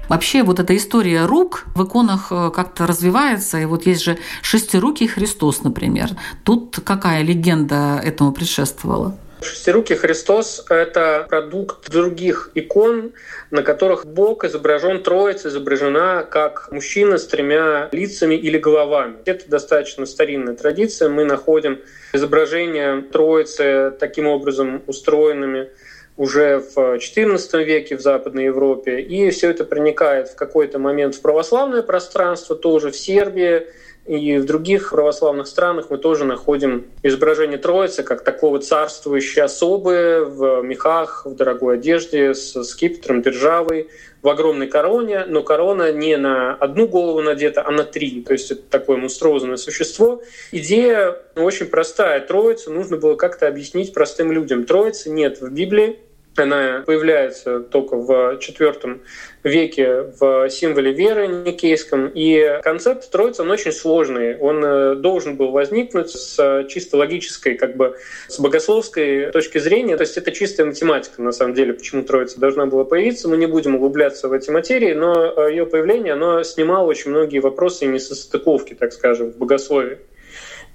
Вообще 0.09 0.43
вот 0.43 0.59
эта 0.59 0.75
история 0.77 1.27
рук 1.27 1.67
в 1.75 1.85
иконах 1.85 2.29
э, 2.31 2.51
как-то 2.55 2.87
развивается, 2.87 3.59
и 3.59 3.67
вот 3.67 3.85
есть 3.85 4.03
же 4.03 4.19
шестирукий 4.41 5.07
Христос, 5.07 5.63
например. 5.63 6.11
Тут 6.45 6.81
какая 6.83 7.23
легенда 7.23 8.01
этому 8.03 8.33
предшествовала? 8.33 9.19
Шестирукий 9.41 9.95
Христос— 9.95 10.65
это 10.69 11.27
продукт 11.29 11.89
других 11.91 12.51
икон, 12.55 13.13
на 13.51 13.63
которых 13.63 14.05
Бог 14.05 14.45
изображен, 14.45 15.03
Троица 15.03 15.49
изображена 15.49 16.27
как 16.29 16.69
мужчина 16.73 17.19
с 17.19 17.27
тремя 17.27 17.89
лицами 17.93 18.35
или 18.35 18.59
головами. 18.59 19.17
Это 19.25 19.49
достаточно 19.49 20.07
старинная 20.07 20.55
традиция. 20.55 21.09
Мы 21.09 21.25
находим 21.25 21.81
изображения 22.13 23.03
Троицы 23.13 23.93
таким 23.99 24.27
образом 24.27 24.83
устроенными 24.87 25.69
уже 26.17 26.59
в 26.59 26.77
XIV 26.97 27.63
веке 27.63 27.97
в 27.97 28.01
Западной 28.01 28.47
Европе. 28.47 29.01
И 29.01 29.31
все 29.31 29.51
это 29.51 29.65
проникает 29.65 30.29
в 30.29 30.35
какой-то 30.35 30.81
момент 30.81 31.15
в 31.15 31.23
православное 31.23 31.83
пространство, 31.83 32.57
тоже 32.57 32.91
в 32.91 32.97
Сербии, 32.97 33.69
и 34.09 34.39
в 34.39 34.47
других 34.47 34.91
православных 34.91 35.47
странах 35.47 35.91
мы 35.91 35.99
тоже 35.99 36.25
находим 36.25 36.87
изображение 37.03 37.59
Троицы 37.59 38.03
как 38.03 38.25
такого 38.25 38.59
царствующей 38.59 39.43
особы 39.43 40.27
в 40.27 40.63
мехах, 40.63 41.27
в 41.27 41.35
дорогой 41.35 41.75
одежде, 41.75 42.35
с 42.35 42.65
скипетром, 42.65 43.21
державой, 43.21 43.91
в 44.23 44.29
огромной 44.29 44.67
короне, 44.67 45.27
но 45.29 45.43
корона 45.43 45.93
не 45.93 46.17
на 46.17 46.55
одну 46.55 46.89
голову 46.89 47.21
надета, 47.21 47.63
а 47.67 47.71
на 47.71 47.85
три. 47.85 48.23
То 48.23 48.33
есть 48.33 48.51
это 48.51 48.63
такое 48.63 48.97
монструозное 48.97 49.57
существо. 49.57 50.23
Идея 50.53 51.17
очень 51.37 51.67
простая. 51.67 52.21
Троицу 52.21 52.73
нужно 52.73 52.97
было 52.97 53.15
как-то 53.15 53.47
объяснить 53.47 53.93
простым 53.93 54.33
людям. 54.33 54.65
Троицы 54.65 55.11
нет 55.11 55.41
в 55.41 55.51
Библии, 55.53 55.99
она 56.43 56.83
появляется 56.87 57.61
только 57.61 57.97
в 57.97 58.39
IV 58.39 59.01
веке 59.45 60.13
в 60.19 60.49
символе 60.51 60.93
веры 60.93 61.29
никейском. 61.29 62.11
И 62.15 62.61
концепт 62.63 63.11
Троицы, 63.11 63.43
он 63.43 63.51
очень 63.51 63.73
сложный. 63.73 64.37
Он 64.39 64.65
э, 64.65 64.95
должен 64.97 65.37
был 65.37 65.51
возникнуть 65.51 66.11
с 66.11 66.67
чисто 66.69 66.97
логической, 66.97 67.55
как 67.55 67.77
бы 67.77 67.97
с 68.29 68.39
богословской 68.39 69.31
точки 69.31 69.59
зрения. 69.59 69.97
То 69.97 70.03
есть 70.03 70.17
это 70.17 70.33
чистая 70.33 70.67
математика, 70.67 71.23
на 71.23 71.33
самом 71.33 71.55
деле, 71.55 71.75
почему 71.75 72.03
Троица 72.03 72.41
должна 72.41 72.67
была 72.67 72.85
появиться. 72.85 73.29
Мы 73.29 73.37
не 73.37 73.47
будем 73.47 73.77
углубляться 73.77 74.29
в 74.29 74.33
эти 74.33 74.51
материи, 74.51 74.93
но 74.95 75.33
э, 75.37 75.51
ее 75.51 75.67
появление, 75.67 76.15
оно 76.15 76.43
снимало 76.43 76.87
очень 76.87 77.11
многие 77.11 77.39
вопросы 77.39 77.85
и 77.85 77.89
несостыковки, 77.89 78.75
так 78.75 78.93
скажем, 78.93 79.31
в 79.33 79.37
богословии. 79.37 79.99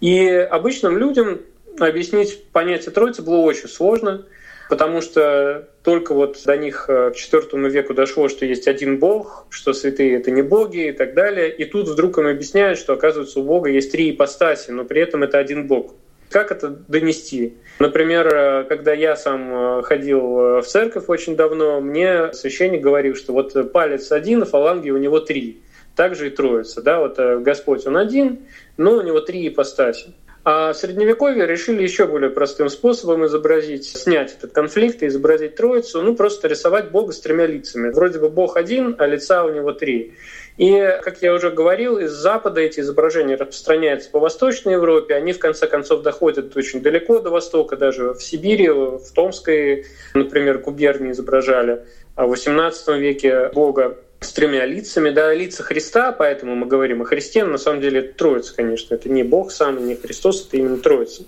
И 0.01 0.27
обычным 0.27 0.97
людям 0.97 1.41
объяснить 1.79 2.45
понятие 2.51 2.91
Троицы 2.91 3.21
было 3.21 3.37
очень 3.37 3.69
сложно— 3.69 4.25
потому 4.69 5.01
что 5.01 5.67
только 5.83 6.13
вот 6.13 6.41
до 6.45 6.57
них 6.57 6.85
э, 6.87 7.11
к 7.11 7.15
IV 7.15 7.69
веку 7.69 7.93
дошло, 7.93 8.29
что 8.29 8.45
есть 8.45 8.67
один 8.67 8.99
Бог, 8.99 9.45
что 9.49 9.73
святые— 9.73 10.15
это 10.17 10.31
не 10.31 10.41
боги 10.41 10.87
и 10.87 10.91
так 10.91 11.13
далее. 11.13 11.53
И 11.53 11.65
тут 11.65 11.87
вдруг 11.89 12.17
им 12.17 12.27
объясняют, 12.27 12.79
что, 12.79 12.93
оказывается, 12.93 13.39
у 13.39 13.43
Бога 13.43 13.69
есть 13.69 13.91
три 13.91 14.11
ипостаси, 14.11 14.71
но 14.71 14.85
при 14.85 15.01
этом 15.01 15.23
это 15.23 15.37
один 15.37 15.67
Бог. 15.67 15.93
Как 16.29 16.51
это 16.51 16.69
донести? 16.69 17.57
Например, 17.79 18.27
э, 18.27 18.63
когда 18.63 18.93
я 18.93 19.15
сам 19.15 19.79
э, 19.79 19.83
ходил 19.83 20.61
в 20.61 20.63
церковь 20.63 21.05
очень 21.07 21.35
давно, 21.35 21.81
мне 21.81 22.33
священник 22.33 22.81
говорил, 22.81 23.15
что 23.15 23.33
вот 23.33 23.71
палец 23.71 24.11
один, 24.11 24.43
а 24.43 24.45
фаланги 24.45 24.89
у 24.89 24.97
него 24.97 25.19
три. 25.19 25.61
Также 25.95 26.27
и 26.27 26.29
троица. 26.31 26.81
Да? 26.81 27.01
Вот 27.01 27.19
Господь, 27.43 27.85
Он 27.85 27.97
один, 27.97 28.47
но 28.77 28.93
у 28.93 29.01
него 29.01 29.19
три 29.19 29.47
ипостаси. 29.47 30.13
А 30.45 30.73
в 30.73 30.77
Средневековье 30.77 31.47
решили 31.47 31.83
еще 31.83 32.05
более 32.05 32.29
простым 32.29 32.67
способом 32.67 33.25
изобразить, 33.25 33.85
снять 33.85 34.35
этот 34.37 34.51
конфликт 34.51 35.01
и 35.01 35.07
изобразить 35.07 35.55
Троицу, 35.55 36.01
ну 36.01 36.15
просто 36.15 36.49
рисовать 36.49 36.91
Бога 36.91 37.13
с 37.13 37.21
тремя 37.21 37.45
лицами. 37.45 37.91
Вроде 37.91 38.19
бы 38.19 38.29
Бог 38.29 38.57
один, 38.57 38.95
а 38.99 39.07
лица 39.07 39.45
у 39.45 39.53
него 39.53 39.71
три. 39.71 40.15
И, 40.57 40.99
как 41.01 41.21
я 41.21 41.33
уже 41.33 41.49
говорил, 41.49 41.97
из 41.97 42.11
Запада 42.11 42.59
эти 42.59 42.81
изображения 42.81 43.35
распространяются 43.35 44.11
по 44.11 44.19
Восточной 44.19 44.73
Европе, 44.73 45.15
они 45.15 45.31
в 45.31 45.39
конце 45.39 45.65
концов 45.65 46.03
доходят 46.03 46.55
очень 46.57 46.81
далеко 46.81 47.19
до 47.19 47.29
Востока, 47.29 47.77
даже 47.77 48.13
в 48.13 48.21
Сибири, 48.21 48.69
в 48.69 49.01
Томской, 49.15 49.85
например, 50.13 50.59
губернии 50.59 51.11
изображали, 51.11 51.85
а 52.15 52.27
в 52.27 52.33
XVIII 52.33 52.99
веке 52.99 53.49
Бога 53.53 53.97
с 54.23 54.31
тремя 54.31 54.65
лицами, 54.65 55.09
да, 55.09 55.33
лица 55.33 55.63
Христа, 55.63 56.11
поэтому 56.11 56.55
мы 56.55 56.65
говорим 56.65 57.01
о 57.01 57.05
Христе, 57.05 57.43
но 57.43 57.51
на 57.51 57.57
самом 57.57 57.81
деле 57.81 57.99
это 57.99 58.13
Троица, 58.13 58.55
конечно, 58.55 58.95
это 58.95 59.09
не 59.09 59.23
Бог 59.23 59.51
сам, 59.51 59.85
не 59.85 59.95
Христос, 59.95 60.47
это 60.47 60.57
именно 60.57 60.77
Троица. 60.77 61.23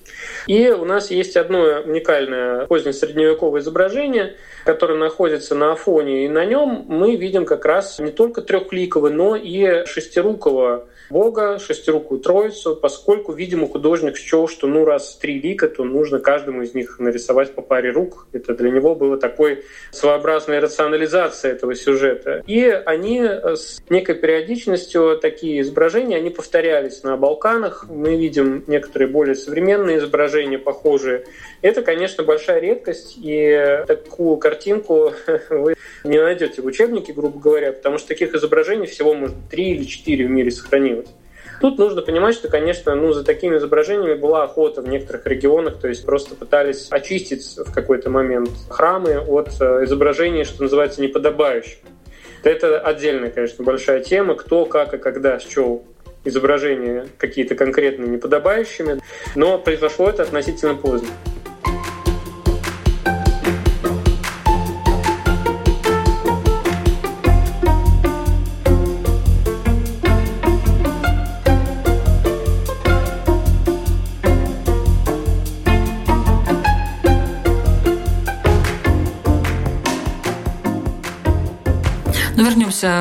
И 0.47 0.69
у 0.69 0.85
нас 0.85 1.11
есть 1.11 1.35
одно 1.35 1.81
уникальное 1.85 2.65
позднее 2.65 2.93
средневековое 2.93 3.61
изображение, 3.61 4.35
которое 4.65 4.97
находится 4.97 5.55
на 5.55 5.73
Афоне, 5.73 6.25
и 6.25 6.29
на 6.29 6.45
нем 6.45 6.85
мы 6.87 7.15
видим 7.15 7.45
как 7.45 7.65
раз 7.65 7.99
не 7.99 8.11
только 8.11 8.41
трехликого, 8.41 9.09
но 9.09 9.35
и 9.35 9.85
шестирукого 9.85 10.87
Бога, 11.09 11.59
шестирукую 11.59 12.19
Троицу, 12.19 12.75
поскольку, 12.75 13.31
видимо, 13.33 13.67
художник 13.67 14.17
счел, 14.17 14.47
что 14.47 14.67
ну 14.67 14.85
раз 14.85 15.15
три 15.15 15.39
лика, 15.39 15.67
то 15.67 15.83
нужно 15.83 16.19
каждому 16.19 16.61
из 16.61 16.73
них 16.73 16.99
нарисовать 16.99 17.53
по 17.53 17.61
паре 17.61 17.91
рук. 17.91 18.27
Это 18.33 18.53
для 18.55 18.71
него 18.71 18.95
было 18.95 19.17
такой 19.17 19.63
своеобразной 19.91 20.59
рационализацией 20.59 21.53
этого 21.53 21.75
сюжета. 21.75 22.43
И 22.47 22.63
они 22.63 23.21
с 23.21 23.81
некой 23.89 24.15
периодичностью, 24.15 25.17
такие 25.21 25.61
изображения, 25.61 26.17
они 26.17 26.29
повторялись 26.29 27.03
на 27.03 27.17
Балканах. 27.17 27.85
Мы 27.89 28.15
видим 28.15 28.63
некоторые 28.67 29.09
более 29.09 29.35
современные 29.35 29.97
изображения, 29.97 30.57
похожие. 30.57 31.25
Это, 31.61 31.81
конечно, 31.81 32.23
большая 32.23 32.59
редкость, 32.59 33.17
и 33.17 33.83
такую 33.87 34.37
картинку 34.37 35.13
вы 35.49 35.75
не 36.03 36.19
найдете 36.19 36.61
в 36.61 36.65
учебнике, 36.65 37.13
грубо 37.13 37.39
говоря, 37.39 37.71
потому 37.73 37.97
что 37.97 38.07
таких 38.07 38.33
изображений 38.33 38.85
всего, 38.87 39.13
может, 39.13 39.35
три 39.49 39.71
или 39.71 39.83
четыре 39.83 40.25
в 40.27 40.29
мире 40.29 40.51
сохранилось. 40.51 40.94
Тут 41.61 41.79
нужно 41.79 42.01
понимать, 42.01 42.35
что, 42.35 42.49
конечно, 42.49 42.95
ну, 42.95 43.13
за 43.13 43.23
такими 43.23 43.57
изображениями 43.57 44.15
была 44.15 44.43
охота 44.43 44.81
в 44.81 44.87
некоторых 44.87 45.25
регионах, 45.25 45.79
то 45.79 45.87
есть 45.87 46.05
просто 46.05 46.35
пытались 46.35 46.87
очистить 46.91 47.57
в 47.57 47.71
какой-то 47.71 48.09
момент 48.09 48.49
храмы 48.69 49.19
от 49.19 49.49
э, 49.59 49.85
изображений, 49.85 50.43
что 50.43 50.63
называется, 50.63 51.01
неподобающих. 51.01 51.79
Это 52.43 52.79
отдельная, 52.79 53.31
конечно, 53.31 53.63
большая 53.63 54.01
тема, 54.01 54.35
кто, 54.35 54.65
как 54.65 54.93
и 54.93 54.97
когда 54.97 55.39
счел 55.39 55.83
изображения 56.25 57.07
какие-то 57.17 57.55
конкретные 57.55 58.09
неподобающими, 58.09 58.99
но 59.35 59.57
произошло 59.57 60.09
это 60.09 60.23
относительно 60.23 60.75
поздно. 60.75 61.07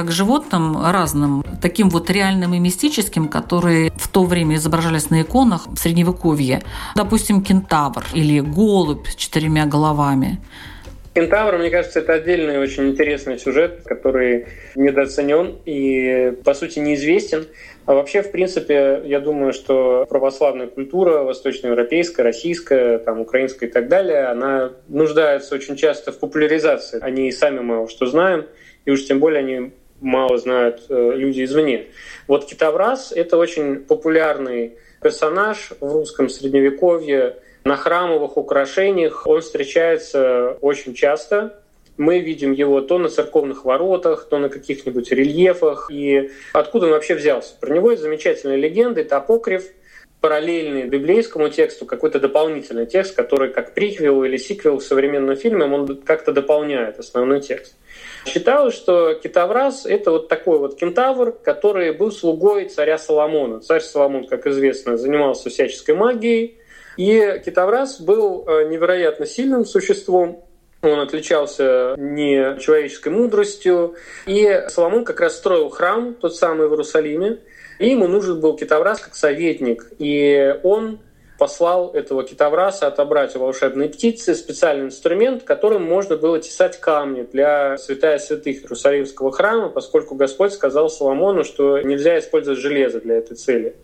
К 0.06 0.10
животным 0.10 0.76
разным, 0.82 1.44
таким 1.60 1.90
вот 1.90 2.10
реальным 2.10 2.54
и 2.54 2.58
мистическим, 2.58 3.28
которые 3.28 3.92
в 3.96 4.08
то 4.08 4.24
время 4.24 4.56
изображались 4.56 5.10
на 5.10 5.22
иконах 5.22 5.66
в 5.66 5.76
Средневековье. 5.76 6.62
Допустим, 6.96 7.42
кентавр 7.42 8.04
или 8.12 8.40
голубь 8.40 9.06
с 9.08 9.14
четырьмя 9.14 9.66
головами. 9.66 10.40
Кентавр, 11.14 11.58
мне 11.58 11.70
кажется, 11.70 12.00
это 12.00 12.14
отдельный 12.14 12.58
очень 12.58 12.88
интересный 12.88 13.38
сюжет, 13.38 13.82
который 13.84 14.46
недооценен 14.74 15.58
и, 15.64 16.34
по 16.44 16.54
сути, 16.54 16.80
неизвестен. 16.80 17.46
А 17.86 17.94
вообще, 17.94 18.22
в 18.22 18.32
принципе, 18.32 19.02
я 19.04 19.20
думаю, 19.20 19.52
что 19.52 20.06
православная 20.08 20.66
культура, 20.66 21.22
восточноевропейская, 21.22 22.24
российская, 22.24 22.98
там, 22.98 23.20
украинская 23.20 23.68
и 23.68 23.72
так 23.72 23.88
далее, 23.88 24.24
она 24.24 24.72
нуждается 24.88 25.54
очень 25.54 25.76
часто 25.76 26.10
в 26.10 26.18
популяризации. 26.18 26.98
Они 27.00 27.28
и 27.28 27.32
сами 27.32 27.60
мало 27.60 27.88
что 27.88 28.06
знаем 28.06 28.46
и 28.84 28.90
уж 28.90 29.04
тем 29.04 29.18
более 29.18 29.40
они 29.40 29.72
мало 30.00 30.38
знают 30.38 30.84
э, 30.88 31.12
люди 31.14 31.44
извне. 31.44 31.86
Вот 32.26 32.46
Китаврас— 32.46 33.12
это 33.14 33.36
очень 33.36 33.80
популярный 33.80 34.74
персонаж 35.02 35.72
в 35.80 35.92
русском 35.92 36.28
средневековье. 36.28 37.36
На 37.64 37.76
храмовых 37.76 38.36
украшениях 38.36 39.26
он 39.26 39.40
встречается 39.40 40.56
очень 40.60 40.94
часто. 40.94 41.60
Мы 41.96 42.18
видим 42.18 42.52
его 42.52 42.80
то 42.80 42.98
на 42.98 43.08
церковных 43.08 43.64
воротах, 43.64 44.28
то 44.28 44.38
на 44.38 44.48
каких-нибудь 44.48 45.12
рельефах. 45.12 45.90
И 45.90 46.30
откуда 46.52 46.86
он 46.86 46.92
вообще 46.92 47.14
взялся? 47.14 47.54
Про 47.60 47.72
него 47.72 47.90
есть 47.90 48.02
замечательная 48.02 48.56
легенда, 48.56 49.00
это 49.02 49.16
апокриф, 49.16 49.64
параллельный 50.20 50.84
библейскому 50.84 51.50
тексту, 51.50 51.84
какой-то 51.84 52.18
дополнительный 52.18 52.86
текст, 52.86 53.14
который 53.14 53.52
как 53.52 53.74
приквел 53.74 54.24
или 54.24 54.38
сиквел 54.38 54.78
к 54.78 54.82
современным 54.82 55.36
фильмам, 55.36 55.74
он 55.74 56.00
как-то 56.02 56.32
дополняет 56.32 56.98
основной 56.98 57.42
текст. 57.42 57.76
Считалось, 58.24 58.74
что 58.74 59.14
китаврас— 59.14 59.84
это 59.86 60.10
вот 60.10 60.28
такой 60.28 60.58
вот 60.58 60.76
кентавр, 60.76 61.32
который 61.32 61.92
был 61.92 62.10
слугой 62.10 62.68
царя 62.68 62.98
Соломона. 62.98 63.60
Царь 63.60 63.82
Соломон, 63.82 64.26
как 64.26 64.46
известно, 64.46 64.96
занимался 64.96 65.50
всяческой 65.50 65.94
магией, 65.94 66.58
и 66.96 67.42
китаврас 67.44 68.00
был 68.00 68.44
э, 68.46 68.68
невероятно 68.68 69.26
сильным 69.26 69.64
существом, 69.64 70.44
он 70.84 71.00
отличался 71.00 71.94
не 71.96 72.58
человеческой 72.60 73.08
мудростью. 73.08 73.94
И 74.26 74.64
Соломон 74.68 75.04
как 75.04 75.20
раз 75.20 75.36
строил 75.36 75.70
храм, 75.70 76.14
тот 76.14 76.36
самый 76.36 76.68
в 76.68 76.72
Иерусалиме. 76.72 77.38
И 77.78 77.88
ему 77.90 78.06
нужен 78.06 78.40
был 78.40 78.56
китаврас 78.56 79.00
как 79.00 79.14
советник. 79.14 79.86
И 79.98 80.54
он 80.62 81.00
послал 81.38 81.92
этого 81.92 82.24
китовраса 82.24 82.86
отобрать 82.86 83.34
у 83.36 83.40
волшебной 83.40 83.88
птицы 83.88 84.34
специальный 84.34 84.86
инструмент, 84.86 85.42
которым 85.42 85.84
можно 85.84 86.16
было 86.16 86.38
тесать 86.38 86.78
камни 86.78 87.22
для 87.22 87.76
святая 87.78 88.18
святых 88.18 88.62
Иерусалимского 88.62 89.32
храма, 89.32 89.68
поскольку 89.68 90.14
Господь 90.14 90.52
сказал 90.52 90.88
Соломону, 90.88 91.44
что 91.44 91.80
нельзя 91.80 92.18
использовать 92.18 92.60
железо 92.60 93.00
для 93.00 93.16
этой 93.16 93.36
цели. 93.36 93.74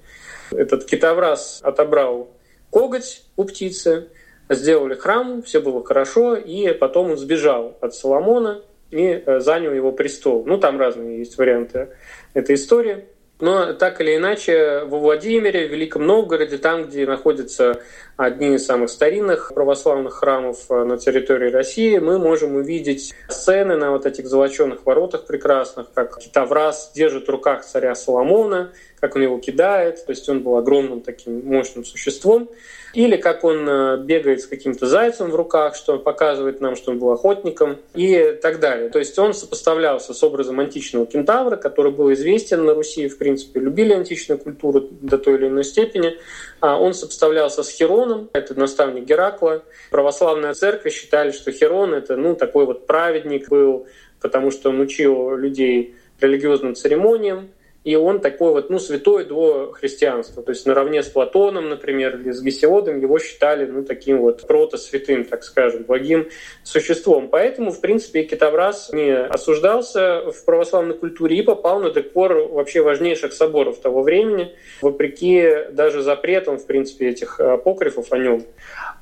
Этот 0.52 0.84
китоврас 0.84 1.60
отобрал 1.62 2.28
коготь 2.70 3.22
у 3.36 3.44
птицы, 3.44 4.08
сделали 4.48 4.94
храм, 4.94 5.42
все 5.42 5.60
было 5.60 5.84
хорошо, 5.84 6.36
и 6.36 6.72
потом 6.72 7.12
он 7.12 7.16
сбежал 7.16 7.76
от 7.80 7.94
Соломона 7.94 8.62
и 8.90 9.22
э, 9.24 9.40
занял 9.40 9.72
его 9.72 9.92
престол. 9.92 10.44
Ну, 10.44 10.58
там 10.58 10.78
разные 10.78 11.18
есть 11.18 11.38
варианты 11.38 11.90
этой 12.34 12.56
истории. 12.56 13.04
Но 13.40 13.72
так 13.72 14.00
или 14.00 14.16
иначе, 14.16 14.84
во 14.84 14.98
Владимире, 14.98 15.66
в 15.66 15.72
Великом 15.72 16.06
Новгороде, 16.06 16.58
там, 16.58 16.84
где 16.84 17.06
находятся 17.06 17.80
одни 18.16 18.54
из 18.54 18.66
самых 18.66 18.90
старинных 18.90 19.52
православных 19.54 20.14
храмов 20.14 20.58
э, 20.68 20.84
на 20.84 20.98
территории 20.98 21.50
России, 21.50 21.98
мы 21.98 22.18
можем 22.18 22.56
увидеть 22.56 23.14
сцены 23.28 23.76
на 23.76 23.92
вот 23.92 24.04
этих 24.04 24.26
золоченных 24.26 24.84
воротах 24.84 25.26
прекрасных, 25.26 25.92
как 25.94 26.18
Китаврас 26.18 26.92
держит 26.94 27.28
в 27.28 27.30
руках 27.30 27.64
царя 27.64 27.94
Соломона, 27.94 28.72
как 29.00 29.16
он 29.16 29.22
его 29.22 29.38
кидает, 29.38 30.04
то 30.04 30.10
есть 30.10 30.28
он 30.28 30.40
был 30.40 30.56
огромным 30.56 31.00
таким 31.00 31.44
мощным 31.46 31.84
существом. 31.84 32.48
Или 32.92 33.16
как 33.16 33.44
он 33.44 33.68
э, 33.68 33.98
бегает 33.98 34.40
с 34.40 34.46
каким-то 34.46 34.86
зайцем 34.86 35.30
в 35.30 35.36
руках, 35.36 35.76
что 35.76 35.98
показывает 35.98 36.60
нам, 36.60 36.74
что 36.74 36.90
он 36.90 36.98
был 36.98 37.10
охотником 37.12 37.78
и 37.94 38.36
так 38.42 38.58
далее. 38.58 38.88
То 38.90 38.98
есть 38.98 39.16
он 39.16 39.32
сопоставлялся 39.32 40.12
с 40.12 40.22
образом 40.24 40.58
античного 40.58 41.06
кентавра, 41.06 41.56
который 41.56 41.92
был 41.92 42.12
известен 42.12 42.64
на 42.64 42.74
Руси, 42.74 43.08
в 43.08 43.16
принципе, 43.16 43.60
любили 43.60 43.92
античную 43.92 44.38
культуру 44.38 44.88
до 44.90 45.18
той 45.18 45.36
или 45.36 45.46
иной 45.46 45.64
степени. 45.64 46.16
А 46.58 46.80
он 46.80 46.92
сопоставлялся 46.92 47.62
с 47.62 47.70
Хероном, 47.70 48.28
это 48.32 48.58
наставник 48.58 49.04
Геракла. 49.04 49.62
Православная 49.90 50.54
церковь 50.54 50.92
считали, 50.92 51.30
что 51.30 51.52
Херон— 51.52 51.94
это 51.94 52.16
ну, 52.16 52.34
такой 52.34 52.66
вот 52.66 52.88
праведник 52.88 53.48
был, 53.48 53.86
потому 54.20 54.50
что 54.50 54.70
он 54.70 54.80
учил 54.80 55.36
людей 55.36 55.94
религиозным 56.20 56.74
церемониям, 56.74 57.50
и 57.82 57.96
он 57.96 58.20
такой 58.20 58.52
вот, 58.52 58.68
ну, 58.68 58.78
святой 58.78 59.24
до 59.24 59.72
христианства. 59.72 60.42
То 60.42 60.50
есть 60.50 60.66
наравне 60.66 61.02
с 61.02 61.08
Платоном, 61.08 61.70
например, 61.70 62.16
или 62.16 62.30
с 62.30 62.42
Гесиодом 62.42 63.00
его 63.00 63.18
считали, 63.18 63.64
ну, 63.64 63.84
таким 63.84 64.18
вот 64.18 64.46
протосвятым, 64.46 65.24
так 65.24 65.42
скажем, 65.42 65.84
благим 65.84 66.28
существом. 66.62 67.28
Поэтому, 67.28 67.70
в 67.70 67.80
принципе, 67.80 68.24
Китоврас 68.24 68.92
не 68.92 69.16
осуждался 69.16 70.30
в 70.30 70.44
православной 70.44 70.94
культуре 70.94 71.38
и 71.38 71.42
попал 71.42 71.80
на 71.80 71.90
декор 71.90 72.48
вообще 72.48 72.82
важнейших 72.82 73.32
соборов 73.32 73.78
того 73.78 74.02
времени, 74.02 74.54
вопреки 74.82 75.70
даже 75.70 76.02
запретам, 76.02 76.58
в 76.58 76.66
принципе, 76.66 77.08
этих 77.08 77.40
апокрифов 77.40 78.12
о 78.12 78.18
нем. 78.18 78.44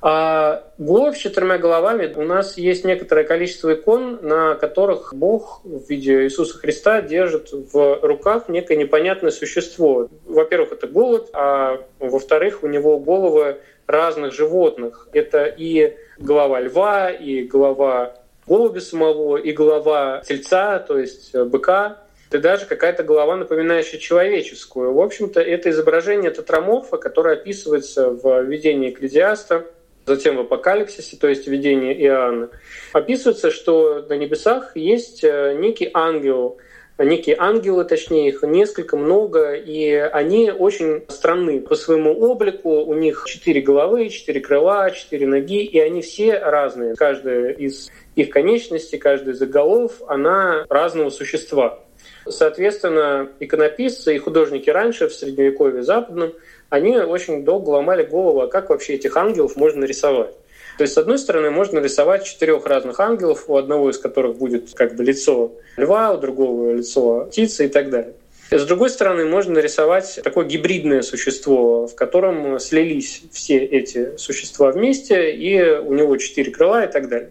А 0.01 0.69
Голубь 0.79 1.17
с 1.17 1.19
четырьмя 1.19 1.59
головами 1.59 2.13
у 2.15 2.23
нас 2.23 2.57
есть 2.57 2.85
некоторое 2.85 3.25
количество 3.25 3.75
икон, 3.75 4.21
на 4.23 4.55
которых 4.55 5.13
Бог 5.13 5.61
в 5.65 5.91
виде 5.91 6.23
Иисуса 6.23 6.57
Христа 6.57 7.03
держит 7.03 7.51
в 7.51 7.99
руках 8.03 8.49
некое 8.69 8.77
непонятное 8.77 9.31
существо. 9.31 10.09
Во-первых, 10.27 10.73
это 10.73 10.87
голубь, 10.87 11.29
а 11.33 11.81
во-вторых, 11.99 12.63
у 12.63 12.67
него 12.67 12.99
головы 12.99 13.59
разных 13.87 14.33
животных. 14.35 15.09
Это 15.13 15.45
и 15.45 15.97
голова 16.19 16.61
льва, 16.61 17.11
и 17.11 17.43
голова 17.43 18.15
голубя 18.47 18.81
самого, 18.81 19.37
и 19.37 19.53
голова 19.53 20.23
тельца, 20.27 20.79
то 20.79 20.99
есть 20.99 21.35
быка, 21.35 21.99
и 22.33 22.39
даже 22.39 22.67
какая-то 22.67 23.03
голова, 23.03 23.37
напоминающая 23.37 23.99
человеческую. 23.99 24.93
В 24.93 25.01
общем-то, 25.01 25.41
это 25.41 25.71
изображение 25.71 26.31
тетраморфа, 26.31 26.97
которое 26.97 27.37
описывается 27.37 28.11
в 28.11 28.43
видении 28.43 28.91
Экклезиаста, 28.91 29.67
затем 30.07 30.37
в 30.37 30.41
Апокалипсисе, 30.41 31.19
то 31.19 31.29
есть 31.29 31.47
видение 31.47 31.95
Иоанна, 32.05 32.49
описывается, 32.93 33.51
что 33.51 34.07
на 34.09 34.15
небесах 34.15 34.77
есть 34.77 35.23
э, 35.23 35.55
некий 35.59 35.91
ангел, 35.93 36.59
некие 37.05 37.37
ангелы, 37.39 37.85
точнее, 37.85 38.29
их 38.29 38.43
несколько, 38.43 38.97
много, 38.97 39.55
и 39.55 39.93
они 39.93 40.51
очень 40.51 41.05
странны 41.09 41.61
по 41.61 41.75
своему 41.75 42.13
облику. 42.13 42.83
У 42.85 42.95
них 42.95 43.25
четыре 43.27 43.61
головы, 43.61 44.09
четыре 44.09 44.41
крыла, 44.41 44.91
четыре 44.91 45.27
ноги, 45.27 45.65
и 45.65 45.79
они 45.79 46.03
все 46.03 46.39
разные. 46.39 46.95
Каждая 46.97 47.53
из 47.53 47.91
их 48.17 48.31
конечностей, 48.31 48.99
каждая 48.99 49.35
из 49.35 49.43
их 49.43 49.51
голов, 49.51 50.03
она 50.09 50.65
разного 50.69 51.11
существа. 51.11 51.81
Соответственно, 52.27 53.31
иконописцы 53.41 54.15
и 54.15 54.19
художники 54.19 54.69
раньше, 54.71 55.09
в 55.09 55.15
Средневековье 55.15 55.83
западном, 55.83 56.33
они 56.69 56.99
очень 56.99 57.45
долго 57.45 57.71
ломали 57.71 58.05
голову, 58.05 58.41
а 58.41 58.49
как 58.49 58.71
вообще 58.71 58.95
этих 58.95 59.17
ангелов 59.17 59.57
можно 59.57 59.81
нарисовать. 59.81 60.35
То 60.79 60.83
есть, 60.83 60.95
с 60.95 60.99
одной 60.99 61.19
стороны, 61.19 61.51
можно 61.51 61.81
рисовать 61.81 62.25
четырех 62.25 62.65
разных 62.65 63.01
ангелов, 63.01 63.47
у 63.49 63.57
одного 63.57 63.91
из 63.91 63.99
которых 63.99 64.37
будет 64.37 64.73
как 64.75 64.95
бы 64.95 65.03
лицо 65.03 65.53
льва, 65.77 66.13
у 66.13 66.19
другого 66.19 66.73
лицо 66.73 67.27
птицы 67.27 67.67
и 67.67 67.69
так 67.69 67.91
далее. 67.91 68.15
С 68.53 68.65
другой 68.65 68.89
стороны, 68.89 69.27
можно 69.27 69.55
нарисовать 69.55 70.21
такое 70.23 70.47
гибридное 70.47 71.03
существо, 71.03 71.89
в 71.89 71.97
котором 71.97 72.61
слились 72.61 73.23
все 73.33 73.59
эти 73.59 74.17
существа 74.19 74.71
вместе, 74.71 75.33
и 75.33 75.61
у 75.61 75.93
него 75.95 76.17
четыре 76.17 76.53
крыла 76.53 76.85
и 76.85 76.93
так 76.93 77.09
далее. 77.09 77.31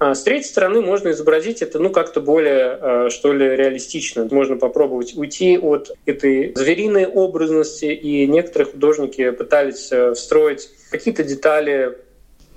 А 0.00 0.14
с 0.14 0.24
третьей 0.24 0.48
стороны, 0.48 0.80
можно 0.80 1.10
изобразить 1.10 1.62
это 1.62 1.78
ну, 1.78 1.90
как-то 1.90 2.20
более, 2.20 2.78
э, 2.80 3.08
что 3.10 3.32
ли, 3.32 3.54
реалистично. 3.54 4.26
Можно 4.30 4.56
попробовать 4.56 5.14
уйти 5.16 5.58
от 5.58 5.92
этой 6.06 6.52
звериной 6.56 7.06
образности, 7.06 7.84
и 7.84 8.26
некоторые 8.26 8.72
художники 8.72 9.30
пытались 9.30 9.92
э, 9.92 10.14
встроить 10.14 10.70
какие-то 10.90 11.22
детали 11.22 11.98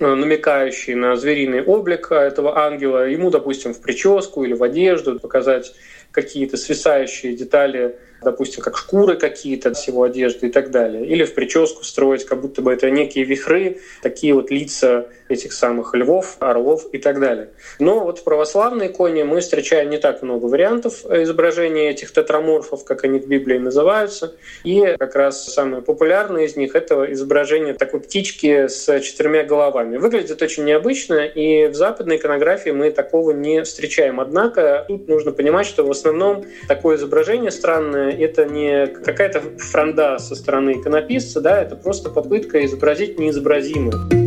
э, 0.05 0.15
намекающие 0.15 0.95
на 0.95 1.15
звериный 1.15 1.63
облик 1.63 2.11
этого 2.11 2.57
ангела, 2.57 3.07
ему, 3.07 3.29
допустим, 3.29 3.73
в 3.73 3.81
прическу 3.81 4.43
или 4.43 4.53
в 4.53 4.63
одежду, 4.63 5.19
показать 5.19 5.73
какие-то 6.11 6.57
свисающие 6.57 7.33
детали 7.33 7.95
допустим, 8.23 8.63
как 8.63 8.77
шкуры 8.77 9.17
какие-то 9.17 9.69
от 9.69 9.77
всего 9.77 10.03
одежды 10.03 10.47
и 10.47 10.49
так 10.49 10.71
далее. 10.71 11.05
Или 11.05 11.25
в 11.25 11.33
прическу 11.33 11.83
строить, 11.83 12.25
как 12.25 12.41
будто 12.41 12.61
бы 12.61 12.71
это 12.71 12.89
некие 12.89 13.25
вихры, 13.25 13.79
такие 14.01 14.33
вот 14.33 14.49
лица 14.49 15.07
этих 15.33 15.53
самых 15.53 15.93
львов, 15.93 16.37
орлов 16.39 16.85
и 16.91 16.97
так 16.97 17.19
далее. 17.19 17.49
Но 17.79 17.99
вот 17.99 18.19
в 18.19 18.23
православной 18.23 18.87
иконе 18.87 19.25
мы 19.25 19.41
встречаем 19.41 19.89
не 19.89 19.97
так 19.97 20.21
много 20.21 20.45
вариантов 20.45 21.05
изображения 21.05 21.89
этих 21.89 22.11
тетраморфов, 22.11 22.83
как 22.83 23.03
они 23.03 23.19
в 23.19 23.27
Библии 23.27 23.57
называются. 23.57 24.35
И 24.63 24.95
как 24.97 25.15
раз 25.15 25.53
самое 25.53 25.81
популярное 25.81 26.45
из 26.45 26.55
них— 26.55 26.75
это 26.75 27.11
изображение 27.11 27.73
такой 27.73 27.99
птички 27.99 28.67
с 28.67 28.99
четырьмя 29.01 29.43
головами. 29.43 29.97
Выглядит 29.97 30.41
очень 30.41 30.65
необычно, 30.65 31.25
и 31.25 31.67
в 31.67 31.75
западной 31.75 32.17
иконографии 32.17 32.69
мы 32.69 32.91
такого 32.91 33.31
не 33.31 33.63
встречаем. 33.63 34.19
Однако 34.19 34.85
тут 34.87 35.07
нужно 35.07 35.31
понимать, 35.31 35.65
что 35.65 35.83
в 35.83 35.91
основном 35.91 36.45
такое 36.67 36.97
изображение 36.97 37.51
странное 37.51 38.11
это 38.11 38.45
не 38.45 38.87
какая-то 38.87 39.41
фронда 39.57 40.17
со 40.19 40.35
стороны 40.35 40.73
иконописца, 40.79 41.41
да, 41.41 41.61
это 41.61 41.75
просто 41.75 42.09
попытка 42.09 42.63
изобразить 42.65 43.19
неизобразимое. 43.19 44.22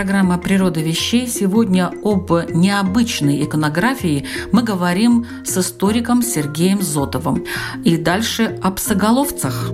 Программа 0.00 0.38
«Природа 0.38 0.80
вещей». 0.80 1.26
Сегодня 1.26 1.92
об 2.02 2.30
необычной 2.48 3.44
иконографии 3.44 4.24
мы 4.50 4.62
говорим 4.62 5.26
с 5.44 5.58
историком 5.58 6.22
Сергеем 6.22 6.80
Зотовым. 6.80 7.44
И 7.84 7.98
дальше 7.98 8.58
об 8.62 8.78
соголовцах. 8.78 9.72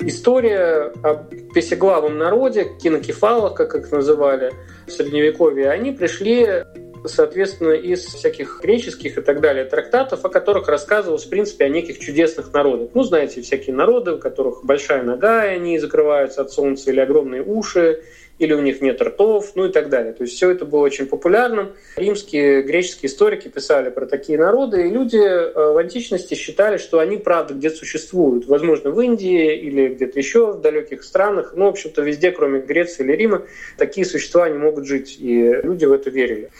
история 0.00 0.92
о 1.02 1.14
песеглавом 1.54 2.16
народе, 2.16 2.68
кинокефалах, 2.82 3.54
как 3.54 3.74
их 3.74 3.92
называли 3.92 4.52
в 4.86 4.90
Средневековье, 4.90 5.68
они 5.68 5.92
пришли 5.92 6.64
соответственно, 7.06 7.72
из 7.72 8.04
всяких 8.04 8.60
греческих 8.62 9.18
и 9.18 9.20
так 9.20 9.40
далее 9.40 9.64
трактатов, 9.64 10.24
о 10.24 10.28
которых 10.28 10.68
рассказывалось, 10.68 11.24
в 11.24 11.30
принципе, 11.30 11.64
о 11.64 11.68
неких 11.68 11.98
чудесных 11.98 12.52
народах. 12.52 12.90
Ну, 12.94 13.02
знаете, 13.02 13.42
всякие 13.42 13.74
народы, 13.74 14.12
у 14.12 14.18
которых 14.18 14.64
большая 14.64 15.02
нога, 15.02 15.46
и 15.46 15.56
они 15.56 15.78
закрываются 15.78 16.42
от 16.42 16.50
солнца, 16.50 16.90
или 16.90 17.00
огромные 17.00 17.42
уши, 17.42 18.02
или 18.38 18.54
у 18.54 18.60
них 18.60 18.80
нет 18.80 19.00
ртов, 19.00 19.52
ну 19.54 19.66
и 19.66 19.72
так 19.72 19.88
далее. 19.88 20.12
То 20.12 20.24
есть 20.24 20.34
все 20.36 20.50
это 20.50 20.64
было 20.64 20.80
очень 20.80 21.06
популярным. 21.06 21.72
Римские, 21.96 22.62
греческие 22.62 23.10
историки 23.10 23.48
писали 23.48 23.90
про 23.90 24.06
такие 24.06 24.38
народы, 24.38 24.86
и 24.86 24.90
люди 24.90 25.18
э, 25.18 25.52
в 25.54 25.76
античности 25.76 26.34
считали, 26.34 26.76
что 26.76 26.98
они, 26.98 27.18
правда, 27.18 27.54
где-то 27.54 27.76
существуют. 27.76 28.46
Возможно, 28.46 28.90
в 28.90 29.00
Индии 29.00 29.56
или 29.56 29.88
где-то 29.88 30.18
еще 30.18 30.52
в 30.52 30.60
далеких 30.60 31.04
странах. 31.04 31.52
Ну, 31.54 31.66
в 31.66 31.68
общем-то, 31.68 32.02
везде, 32.02 32.30
кроме 32.30 32.60
Греции 32.60 33.04
или 33.04 33.12
Рима, 33.12 33.42
такие 33.78 34.06
существа 34.06 34.48
не 34.48 34.58
могут 34.58 34.86
жить. 34.86 35.16
И 35.20 35.60
люди 35.62 35.84
в 35.84 35.92
это 35.92 36.10
верили. 36.10 36.50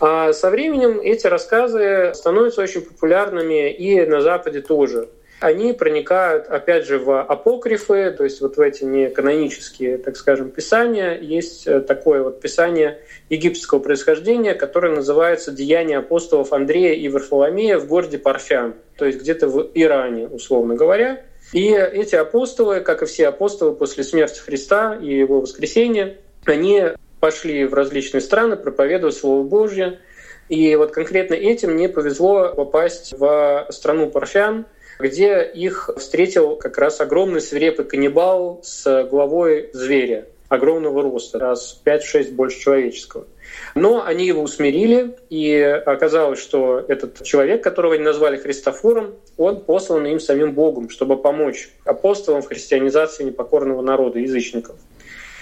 А 0.00 0.32
со 0.32 0.50
временем 0.50 1.00
эти 1.00 1.26
рассказы 1.26 2.12
становятся 2.14 2.62
очень 2.62 2.82
популярными 2.82 3.72
и 3.72 4.04
на 4.06 4.20
Западе 4.20 4.60
тоже 4.60 5.08
они 5.40 5.72
проникают, 5.72 6.46
опять 6.48 6.86
же, 6.86 6.98
в 6.98 7.22
апокрифы, 7.22 8.10
то 8.10 8.24
есть 8.24 8.40
вот 8.40 8.56
в 8.56 8.60
эти 8.60 8.82
неканонические, 8.82 9.98
так 9.98 10.16
скажем, 10.16 10.50
писания. 10.50 11.16
Есть 11.18 11.66
э, 11.66 11.80
такое 11.80 12.22
вот 12.22 12.40
писание 12.40 12.98
египетского 13.30 13.78
происхождения, 13.78 14.54
которое 14.54 14.94
называется 14.94 15.52
«Деяния 15.52 15.98
апостолов 15.98 16.52
Андрея 16.52 16.94
и 16.94 17.08
Варфоломея 17.08 17.78
в 17.78 17.86
городе 17.86 18.18
Парфян», 18.18 18.74
то 18.96 19.04
есть 19.04 19.20
где-то 19.20 19.46
в 19.48 19.70
Иране, 19.74 20.26
условно 20.26 20.74
говоря. 20.74 21.22
И 21.52 21.70
эти 21.70 22.16
апостолы, 22.16 22.80
как 22.80 23.02
и 23.02 23.06
все 23.06 23.28
апостолы 23.28 23.74
после 23.74 24.02
смерти 24.02 24.40
Христа 24.40 24.98
и 25.00 25.18
его 25.18 25.40
воскресения, 25.40 26.16
они 26.46 26.82
пошли 27.20 27.64
в 27.64 27.74
различные 27.74 28.22
страны 28.22 28.56
проповедовать 28.56 29.16
Слово 29.16 29.44
Божье. 29.44 30.00
И 30.48 30.74
вот 30.76 30.90
конкретно 30.90 31.34
этим 31.34 31.74
мне 31.74 31.88
повезло 31.88 32.52
попасть 32.54 33.14
в 33.16 33.68
страну 33.70 34.10
Парфян– 34.10 34.66
где 34.98 35.42
их 35.42 35.90
встретил 35.96 36.56
как 36.56 36.78
раз 36.78 37.00
огромный 37.00 37.40
свирепый 37.40 37.84
каннибал 37.84 38.60
с 38.62 39.04
головой 39.04 39.70
зверя 39.72 40.26
огромного 40.48 41.02
роста, 41.02 41.38
раз 41.38 41.80
5-6 41.84 42.32
больше 42.32 42.60
человеческого. 42.60 43.26
Но 43.74 44.04
они 44.04 44.26
его 44.26 44.42
усмирили, 44.42 45.16
и 45.28 45.54
оказалось, 45.60 46.38
что 46.38 46.84
этот 46.88 47.22
человек, 47.22 47.62
которого 47.62 47.94
они 47.94 48.02
назвали 48.02 48.36
Христофором, 48.36 49.14
он 49.36 49.60
послан 49.60 50.06
им 50.06 50.20
самим 50.20 50.52
Богом, 50.52 50.88
чтобы 50.88 51.16
помочь 51.16 51.70
апостолам 51.84 52.42
в 52.42 52.48
христианизации 52.48 53.24
непокорного 53.24 53.82
народа, 53.82 54.18
язычников. 54.18 54.76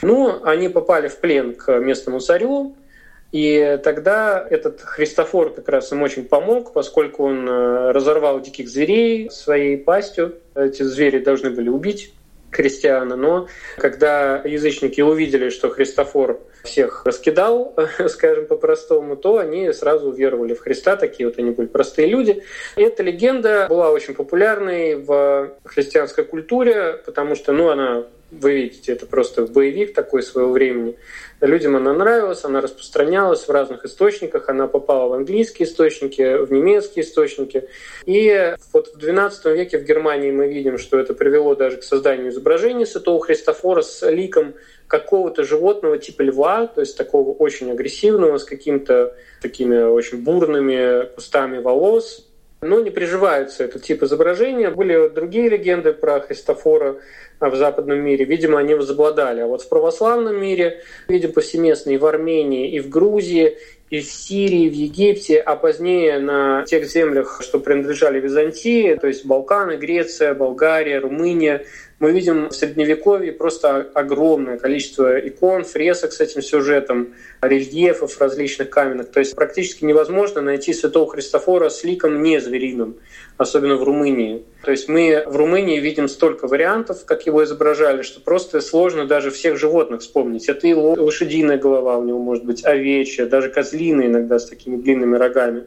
Ну, 0.03 0.41
они 0.45 0.69
попали 0.69 1.09
в 1.09 1.17
плен 1.19 1.55
к 1.55 1.79
местному 1.79 2.21
царю, 2.21 2.75
и 3.37 3.79
тогда 3.85 4.47
этот 4.49 4.81
Христофор 4.81 5.53
как 5.53 5.69
раз 5.69 5.93
им 5.93 6.01
очень 6.01 6.25
помог, 6.25 6.73
поскольку 6.73 7.25
он 7.25 7.47
э, 7.47 7.91
разорвал 7.91 8.41
диких 8.41 8.67
зверей 8.67 9.31
своей 9.31 9.77
пастью. 9.77 10.37
Эти 10.55 10.83
звери 10.83 11.19
должны 11.19 11.51
были 11.51 11.69
убить 11.69 12.15
христиана, 12.51 13.15
но 13.15 13.49
когда 13.77 14.41
язычники 14.43 15.03
увидели, 15.03 15.51
что 15.51 15.69
Христофор 15.69 16.41
всех 16.65 17.05
раскидал, 17.05 17.77
скажем 18.09 18.47
по-простому, 18.47 19.17
то 19.17 19.37
они 19.37 19.71
сразу 19.75 20.11
веровали 20.13 20.55
в 20.55 20.61
Христа, 20.61 20.97
такие 20.97 21.29
вот 21.29 21.39
они 21.39 21.51
были 21.51 21.67
простые 21.67 22.09
люди. 22.09 22.43
И 22.77 22.83
эта 22.83 23.03
легенда 23.03 23.67
была 23.69 23.91
очень 23.91 24.15
популярной 24.15 24.95
в 24.95 25.53
христианской 25.65 26.25
культуре, 26.25 27.03
потому 27.05 27.35
что 27.35 27.53
ну, 27.53 27.69
она 27.69 28.07
вы 28.31 28.55
видите, 28.55 28.93
это 28.93 29.07
просто 29.07 29.47
боевик 29.47 29.95
такой 29.95 30.23
своего 30.23 30.51
времени. 30.51 30.97
Людям 31.41 31.77
она 31.77 31.93
нравилась, 31.93 32.45
она 32.45 32.63
распространялась 32.63 33.47
в 33.47 33.51
разных 33.51 33.85
источниках, 33.85 34.49
она 34.49 34.67
попала 34.69 35.09
в 35.09 35.13
английские 35.13 35.69
источники, 35.69 36.39
в 36.39 36.51
немецкие 36.51 37.05
источники. 37.05 37.69
И 38.07 38.55
вот 38.73 38.95
в 38.95 38.99
XII 38.99 39.55
веке 39.55 39.79
в 39.79 39.85
Германии 39.85 40.31
мы 40.31 40.49
видим, 40.49 40.79
что 40.79 40.99
это 40.99 41.13
привело 41.13 41.55
даже 41.55 41.77
к 41.77 41.83
созданию 41.83 42.31
изображения 42.31 42.87
Святого 42.87 43.23
Христофора 43.23 43.83
с 43.83 44.09
ликом 44.11 44.55
какого-то 44.87 45.45
животного 45.45 45.99
типа 45.99 46.23
льва, 46.23 46.67
то 46.69 46.81
есть 46.81 46.97
такого 46.97 47.33
очень 47.33 47.71
агрессивного, 47.71 48.39
с 48.39 48.45
какими-то 48.45 49.15
такими 49.43 49.83
очень 49.83 50.23
бурными 50.23 51.07
кустами 51.15 51.59
волос, 51.59 52.26
но 52.61 52.81
не 52.81 52.91
приживаются 52.91 53.65
этот 53.65 53.83
тип 53.83 54.03
изображения. 54.03 54.71
Были 54.71 55.09
другие 55.09 55.49
легенды 55.49 55.93
про 55.93 56.21
Христофора 56.21 56.97
в 57.39 57.55
западном 57.55 57.99
мире. 57.99 58.25
Видимо, 58.25 58.59
они 58.59 58.75
возобладали. 58.75 59.41
А 59.41 59.47
вот 59.47 59.63
в 59.63 59.69
православном 59.69 60.41
мире, 60.41 60.83
видим 61.09 61.33
повсеместно 61.33 61.91
и 61.91 61.99
в 61.99 62.07
Армении, 62.07 62.71
и 62.71 62.81
в 62.81 62.89
Грузии, 62.89 63.59
и 63.91 64.01
в 64.01 64.05
Сирии, 64.05 64.65
и 64.65 64.71
в 64.71 64.73
Египте, 64.73 65.39
а 65.39 65.55
позднее 65.55 66.19
на 66.19 66.65
тех 66.65 66.87
землях, 66.87 67.41
что 67.43 67.61
принадлежали 67.61 68.21
Византии, 68.21 68.95
то 68.95 69.07
есть 69.07 69.25
Балканы, 69.25 69.77
Греция, 69.77 70.35
Болгария, 70.35 70.99
Румыния, 70.99 71.65
мы 71.99 72.13
видим 72.13 72.49
в 72.49 72.53
Средневековье 72.53 73.33
просто 73.33 73.89
огромное 73.95 74.59
количество 74.59 75.19
икон, 75.19 75.65
фресок 75.65 76.13
с 76.13 76.21
этим 76.21 76.43
сюжетом, 76.43 77.15
рельефов 77.41 78.21
различных 78.21 78.69
каменных. 78.69 79.11
То 79.11 79.21
есть 79.21 79.35
практически 79.35 79.85
невозможно 79.85 80.43
найти 80.43 80.75
святого 80.75 81.11
Христофора 81.11 81.71
с 81.71 81.85
ликом 81.85 82.23
не 82.23 82.39
звериным, 82.39 82.97
особенно 83.39 83.77
в 83.77 83.83
Румынии. 83.83 84.45
То 84.63 84.73
есть 84.73 84.89
мы 84.89 85.25
в 85.27 85.37
Румынии 85.37 85.81
видим 85.81 86.09
столько 86.09 86.49
вариантов, 86.49 87.07
как 87.07 87.25
его 87.25 87.43
изображали, 87.45 88.03
что 88.03 88.21
просто 88.21 88.61
сложно 88.61 89.07
даже 89.07 89.31
всех 89.31 89.57
животных 89.57 90.03
вспомнить. 90.03 90.49
Это 90.51 90.67
и 90.67 90.75
лошадиная 90.75 91.57
голова 91.57 91.97
у 91.97 92.05
него 92.05 92.19
может 92.19 92.45
быть, 92.45 92.63
овечья, 92.65 93.25
даже 93.25 93.49
козлиная 93.49 94.09
иногда 94.09 94.39
с 94.39 94.47
такими 94.47 94.77
длинными 94.77 95.17
рогами 95.17 95.65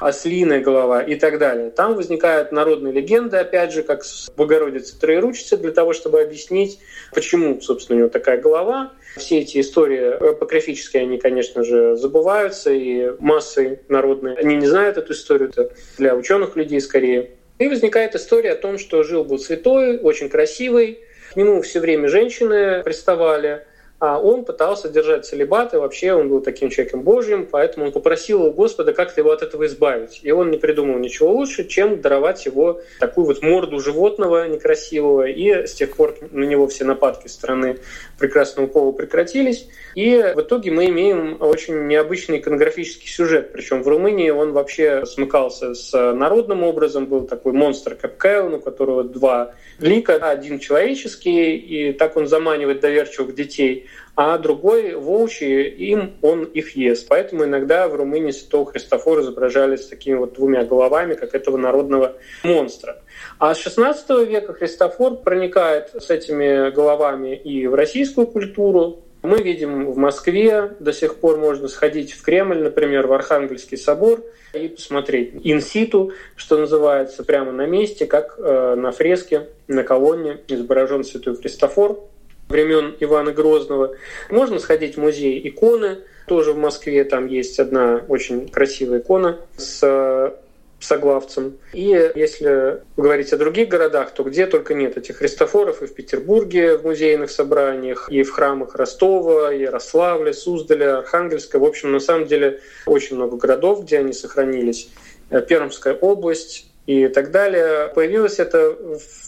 ослиная 0.00 0.60
голова 0.60 1.02
и 1.02 1.14
так 1.14 1.38
далее. 1.38 1.70
Там 1.70 1.94
возникают 1.94 2.52
народные 2.52 2.92
легенды, 2.92 3.36
опять 3.36 3.72
же, 3.72 3.82
как 3.82 4.04
с 4.04 4.30
Богородицей 4.36 4.98
Троеручицы, 4.98 5.56
для 5.56 5.72
того, 5.72 5.92
чтобы 5.92 6.20
объяснить, 6.20 6.78
почему, 7.12 7.60
собственно, 7.60 7.96
у 7.96 7.98
него 8.00 8.08
такая 8.08 8.40
голова. 8.40 8.92
Все 9.16 9.40
эти 9.40 9.60
истории 9.60 10.30
апокрифические, 10.30 11.02
они, 11.02 11.18
конечно 11.18 11.64
же, 11.64 11.96
забываются, 11.96 12.70
и 12.70 13.12
массы 13.18 13.80
народные, 13.88 14.36
они 14.36 14.56
не 14.56 14.66
знают 14.66 14.96
эту 14.96 15.12
историю, 15.12 15.50
это 15.50 15.72
для 15.96 16.14
ученых 16.14 16.56
людей 16.56 16.80
скорее. 16.80 17.30
И 17.58 17.66
возникает 17.66 18.14
история 18.14 18.52
о 18.52 18.56
том, 18.56 18.78
что 18.78 19.02
жил 19.02 19.24
был 19.24 19.38
святой, 19.38 19.98
очень 19.98 20.28
красивый, 20.28 21.00
к 21.32 21.36
нему 21.36 21.60
все 21.62 21.80
время 21.80 22.08
женщины 22.08 22.82
приставали, 22.82 23.64
а 24.00 24.20
он 24.20 24.44
пытался 24.44 24.88
держать 24.88 25.26
целебат, 25.26 25.74
и 25.74 25.76
вообще 25.76 26.12
он 26.12 26.28
был 26.28 26.40
таким 26.40 26.70
человеком 26.70 27.02
Божьим, 27.02 27.48
поэтому 27.50 27.86
он 27.86 27.92
попросил 27.92 28.44
у 28.44 28.52
Господа 28.52 28.92
как-то 28.92 29.20
его 29.20 29.32
от 29.32 29.42
этого 29.42 29.66
избавить. 29.66 30.20
И 30.22 30.30
он 30.30 30.50
не 30.50 30.56
придумал 30.56 30.98
ничего 30.98 31.32
лучше, 31.32 31.66
чем 31.66 32.00
даровать 32.00 32.46
его 32.46 32.80
такую 33.00 33.26
вот 33.26 33.42
морду 33.42 33.80
животного 33.80 34.46
некрасивого, 34.46 35.26
и 35.26 35.66
с 35.66 35.74
тех 35.74 35.96
пор 35.96 36.14
на 36.30 36.44
него 36.44 36.68
все 36.68 36.84
нападки 36.84 37.26
страны 37.26 37.78
прекрасного 38.20 38.68
пола 38.68 38.92
прекратились. 38.92 39.68
И 39.96 40.32
в 40.34 40.40
итоге 40.42 40.70
мы 40.70 40.86
имеем 40.86 41.36
очень 41.40 41.88
необычный 41.88 42.38
иконографический 42.38 43.08
сюжет, 43.08 43.52
причем 43.52 43.82
в 43.82 43.88
Румынии 43.88 44.30
он 44.30 44.52
вообще 44.52 45.06
смыкался 45.06 45.74
с 45.74 45.92
народным 46.12 46.62
образом, 46.62 47.06
был 47.06 47.26
такой 47.26 47.52
монстр 47.52 47.96
Капкайл, 47.96 48.54
у 48.54 48.60
которого 48.60 49.02
два 49.02 49.54
лика, 49.80 50.14
один 50.14 50.60
человеческий, 50.60 51.56
и 51.56 51.92
так 51.92 52.16
он 52.16 52.28
заманивает 52.28 52.80
доверчивых 52.80 53.34
детей, 53.34 53.87
а 54.20 54.36
другой 54.36 54.94
волчий, 54.94 55.68
им 55.68 56.16
он 56.22 56.42
их 56.42 56.74
ест. 56.74 57.06
Поэтому 57.08 57.44
иногда 57.44 57.86
в 57.86 57.94
Румынии 57.94 58.32
святого 58.32 58.66
Христофора 58.66 59.22
изображали 59.22 59.76
с 59.76 59.86
такими 59.86 60.16
вот 60.16 60.34
двумя 60.34 60.64
головами, 60.64 61.14
как 61.14 61.36
этого 61.36 61.56
народного 61.56 62.14
монстра. 62.42 63.00
А 63.38 63.54
с 63.54 63.64
XVI 63.64 64.26
века 64.26 64.54
Христофор 64.54 65.18
проникает 65.18 65.90
с 65.94 66.10
этими 66.10 66.70
головами 66.70 67.36
и 67.36 67.68
в 67.68 67.74
российскую 67.74 68.26
культуру, 68.26 69.04
мы 69.22 69.40
видим 69.42 69.90
в 69.90 69.96
Москве, 69.96 70.74
до 70.80 70.92
сих 70.92 71.16
пор 71.16 71.38
можно 71.38 71.68
сходить 71.68 72.12
в 72.12 72.22
Кремль, 72.22 72.58
например, 72.58 73.06
в 73.06 73.12
Архангельский 73.12 73.76
собор 73.76 74.24
и 74.52 74.68
посмотреть 74.68 75.32
инситу, 75.44 76.12
что 76.34 76.56
называется, 76.58 77.24
прямо 77.24 77.52
на 77.52 77.66
месте, 77.66 78.06
как 78.06 78.34
э, 78.38 78.74
на 78.76 78.90
фреске, 78.90 79.48
на 79.68 79.84
колонне 79.84 80.38
изображен 80.48 81.04
Святой 81.04 81.36
Христофор 81.36 82.08
времен 82.48 82.96
Ивана 83.00 83.32
Грозного. 83.32 83.94
Можно 84.30 84.58
сходить 84.58 84.96
в 84.96 85.00
музей 85.00 85.40
иконы, 85.48 85.98
тоже 86.26 86.52
в 86.52 86.58
Москве, 86.58 87.04
там 87.04 87.26
есть 87.26 87.58
одна 87.58 88.04
очень 88.08 88.48
красивая 88.48 89.00
икона 89.00 89.38
с 89.56 90.34
соглавцем. 90.80 91.58
И 91.72 92.12
если 92.14 92.82
говорить 92.96 93.32
о 93.32 93.36
других 93.36 93.68
городах, 93.68 94.12
то 94.12 94.22
где 94.22 94.46
только 94.46 94.74
нет 94.74 94.96
этих 94.96 95.16
христофоров 95.16 95.82
и 95.82 95.86
в 95.86 95.94
Петербурге 95.94 96.76
в 96.76 96.84
музейных 96.84 97.30
собраниях, 97.30 98.08
и 98.10 98.22
в 98.22 98.30
храмах 98.30 98.74
Ростова, 98.74 99.50
Ярославля, 99.50 100.32
Суздаля, 100.32 100.98
Архангельска. 100.98 101.58
В 101.58 101.64
общем, 101.64 101.92
на 101.92 102.00
самом 102.00 102.26
деле 102.26 102.60
очень 102.86 103.16
много 103.16 103.36
городов, 103.36 103.82
где 103.84 103.98
они 103.98 104.12
сохранились. 104.12 104.88
Э, 105.30 105.42
Пермская 105.42 105.94
область 105.94 106.70
и 106.88 107.06
так 107.08 107.30
далее. 107.30 107.92
Появилось 107.94 108.38
это 108.38 108.74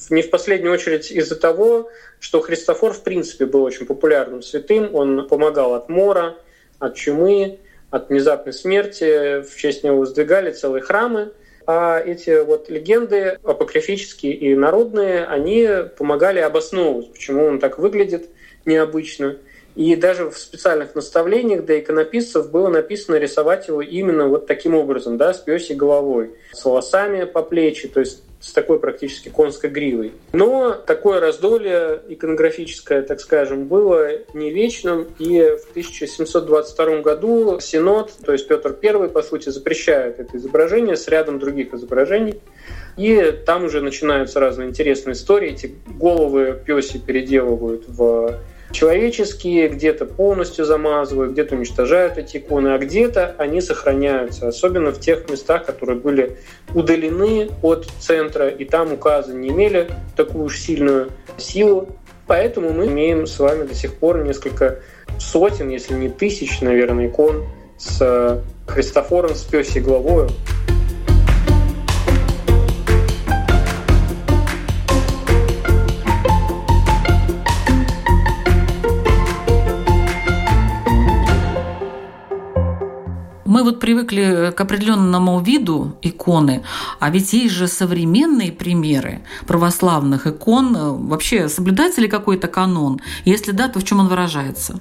не 0.09 0.23
в 0.23 0.31
последнюю 0.31 0.73
очередь 0.73 1.13
из-за 1.13 1.37
того, 1.37 1.91
что 2.19 2.41
Христофор 2.41 2.95
в 2.95 3.03
принципе 3.03 3.45
был 3.45 3.63
очень 3.65 3.85
популярным 3.85 4.41
святым. 4.41 4.95
Он 4.95 5.29
помогал 5.29 5.75
от 5.75 5.91
мора, 5.91 6.37
от 6.79 6.95
чумы, 6.95 7.59
от 7.91 8.09
внезапной 8.09 8.55
смерти. 8.55 9.43
В 9.43 9.55
честь 9.57 9.85
него 9.85 9.99
воздвигали 9.99 10.53
целые 10.53 10.81
храмы. 10.81 11.33
А 11.67 12.01
эти 12.01 12.43
вот 12.43 12.71
легенды 12.71 13.39
апокрифические 13.45 14.33
и 14.33 14.55
народные, 14.55 15.27
они 15.27 15.69
помогали 15.99 16.39
обосновывать, 16.39 17.13
почему 17.13 17.45
он 17.45 17.59
так 17.59 17.79
выглядит 17.79 18.31
необычно. 18.65 19.37
И 19.77 19.95
даже 19.97 20.31
в 20.31 20.37
специальных 20.37 20.95
наставлениях 20.95 21.65
для 21.65 21.81
иконописцев 21.81 22.51
было 22.51 22.69
написано 22.69 23.17
рисовать 23.17 23.69
его 23.69 23.83
именно 23.83 24.27
вот 24.27 24.47
таким 24.47 24.75
образом, 24.75 25.17
да, 25.17 25.33
с 25.33 25.39
пёсей 25.39 25.77
головой, 25.77 26.31
с 26.53 26.65
волосами 26.65 27.25
по 27.25 27.43
плечи, 27.43 27.89
то 27.89 28.01
есть 28.01 28.23
с 28.41 28.53
такой 28.53 28.81
практически 28.81 29.29
конской 29.29 29.69
гривой. 29.69 30.13
Но 30.33 30.73
такое 30.73 31.21
раздолье 31.21 32.01
иконографическое, 32.09 33.03
так 33.03 33.21
скажем, 33.21 33.67
было 33.67 34.09
не 34.33 34.51
вечным, 34.51 35.09
и 35.19 35.41
в 35.41 35.71
1722 35.71 37.01
году 37.01 37.61
Синод, 37.61 38.11
то 38.25 38.33
есть 38.33 38.49
Петр 38.49 38.75
I, 38.83 39.09
по 39.09 39.23
сути, 39.23 39.51
запрещает 39.51 40.19
это 40.21 40.39
изображение 40.39 40.97
с 40.97 41.07
рядом 41.09 41.39
других 41.39 41.75
изображений. 41.75 42.41
И 42.97 43.35
там 43.45 43.65
уже 43.65 43.83
начинаются 43.83 44.41
разные 44.41 44.69
интересные 44.69 45.13
истории. 45.13 45.53
Эти 45.53 45.75
головы 45.87 46.59
пёси 46.67 46.99
переделывают 46.99 47.85
в 47.89 48.41
человеческие, 48.73 49.69
где-то 49.69 50.05
полностью 50.05 50.65
замазывают, 50.65 51.33
где-то 51.33 51.57
уничтожают 51.57 52.19
эти 52.19 52.39
иконы, 52.39 52.69
а 52.69 52.79
где-то 52.79 53.35
они 53.39 53.61
сохраняются, 53.61 54.49
особенно 54.49 54.93
в 54.93 55.01
тех 55.01 55.29
местах, 55.31 55.67
которые 55.67 55.99
были 55.99 56.39
удалены 56.75 57.51
от 57.63 57.87
центра, 57.99 58.49
и 58.49 58.65
там 58.65 58.93
указы 58.93 59.35
не 59.35 59.49
имели 59.49 59.91
такую 60.17 60.45
уж 60.45 60.59
сильную 60.59 61.11
силу. 61.37 61.89
Поэтому 62.27 62.73
мы 62.73 62.87
имеем 62.87 63.27
с 63.27 63.39
вами 63.39 63.65
до 63.65 63.75
сих 63.75 63.95
пор 63.95 64.23
несколько 64.23 64.81
сотен, 65.19 65.69
если 65.69 65.95
не 65.95 66.09
тысяч, 66.09 66.61
наверное, 66.61 67.09
икон 67.09 67.45
с 67.77 68.43
Христофором 68.67 69.35
с 69.35 69.43
пёсей 69.43 69.81
головой. 69.83 70.29
Вот 83.71 83.81
привыкли 83.81 84.53
к 84.55 84.61
определенному 84.61 85.41
виду 85.41 85.93
иконы, 86.03 86.63
а 86.99 87.11
ведь 87.11 87.33
есть 87.33 87.55
же 87.55 87.69
современные 87.69 88.53
примеры 88.53 89.21
православных 89.47 90.27
икон. 90.27 91.07
Вообще, 91.09 91.49
соблюдается 91.49 92.01
ли 92.01 92.09
какой-то 92.09 92.49
канон? 92.49 93.01
Если 93.25 93.53
да, 93.53 93.69
то 93.69 93.79
в 93.79 93.85
чем 93.85 94.01
он 94.01 94.09
выражается? 94.09 94.81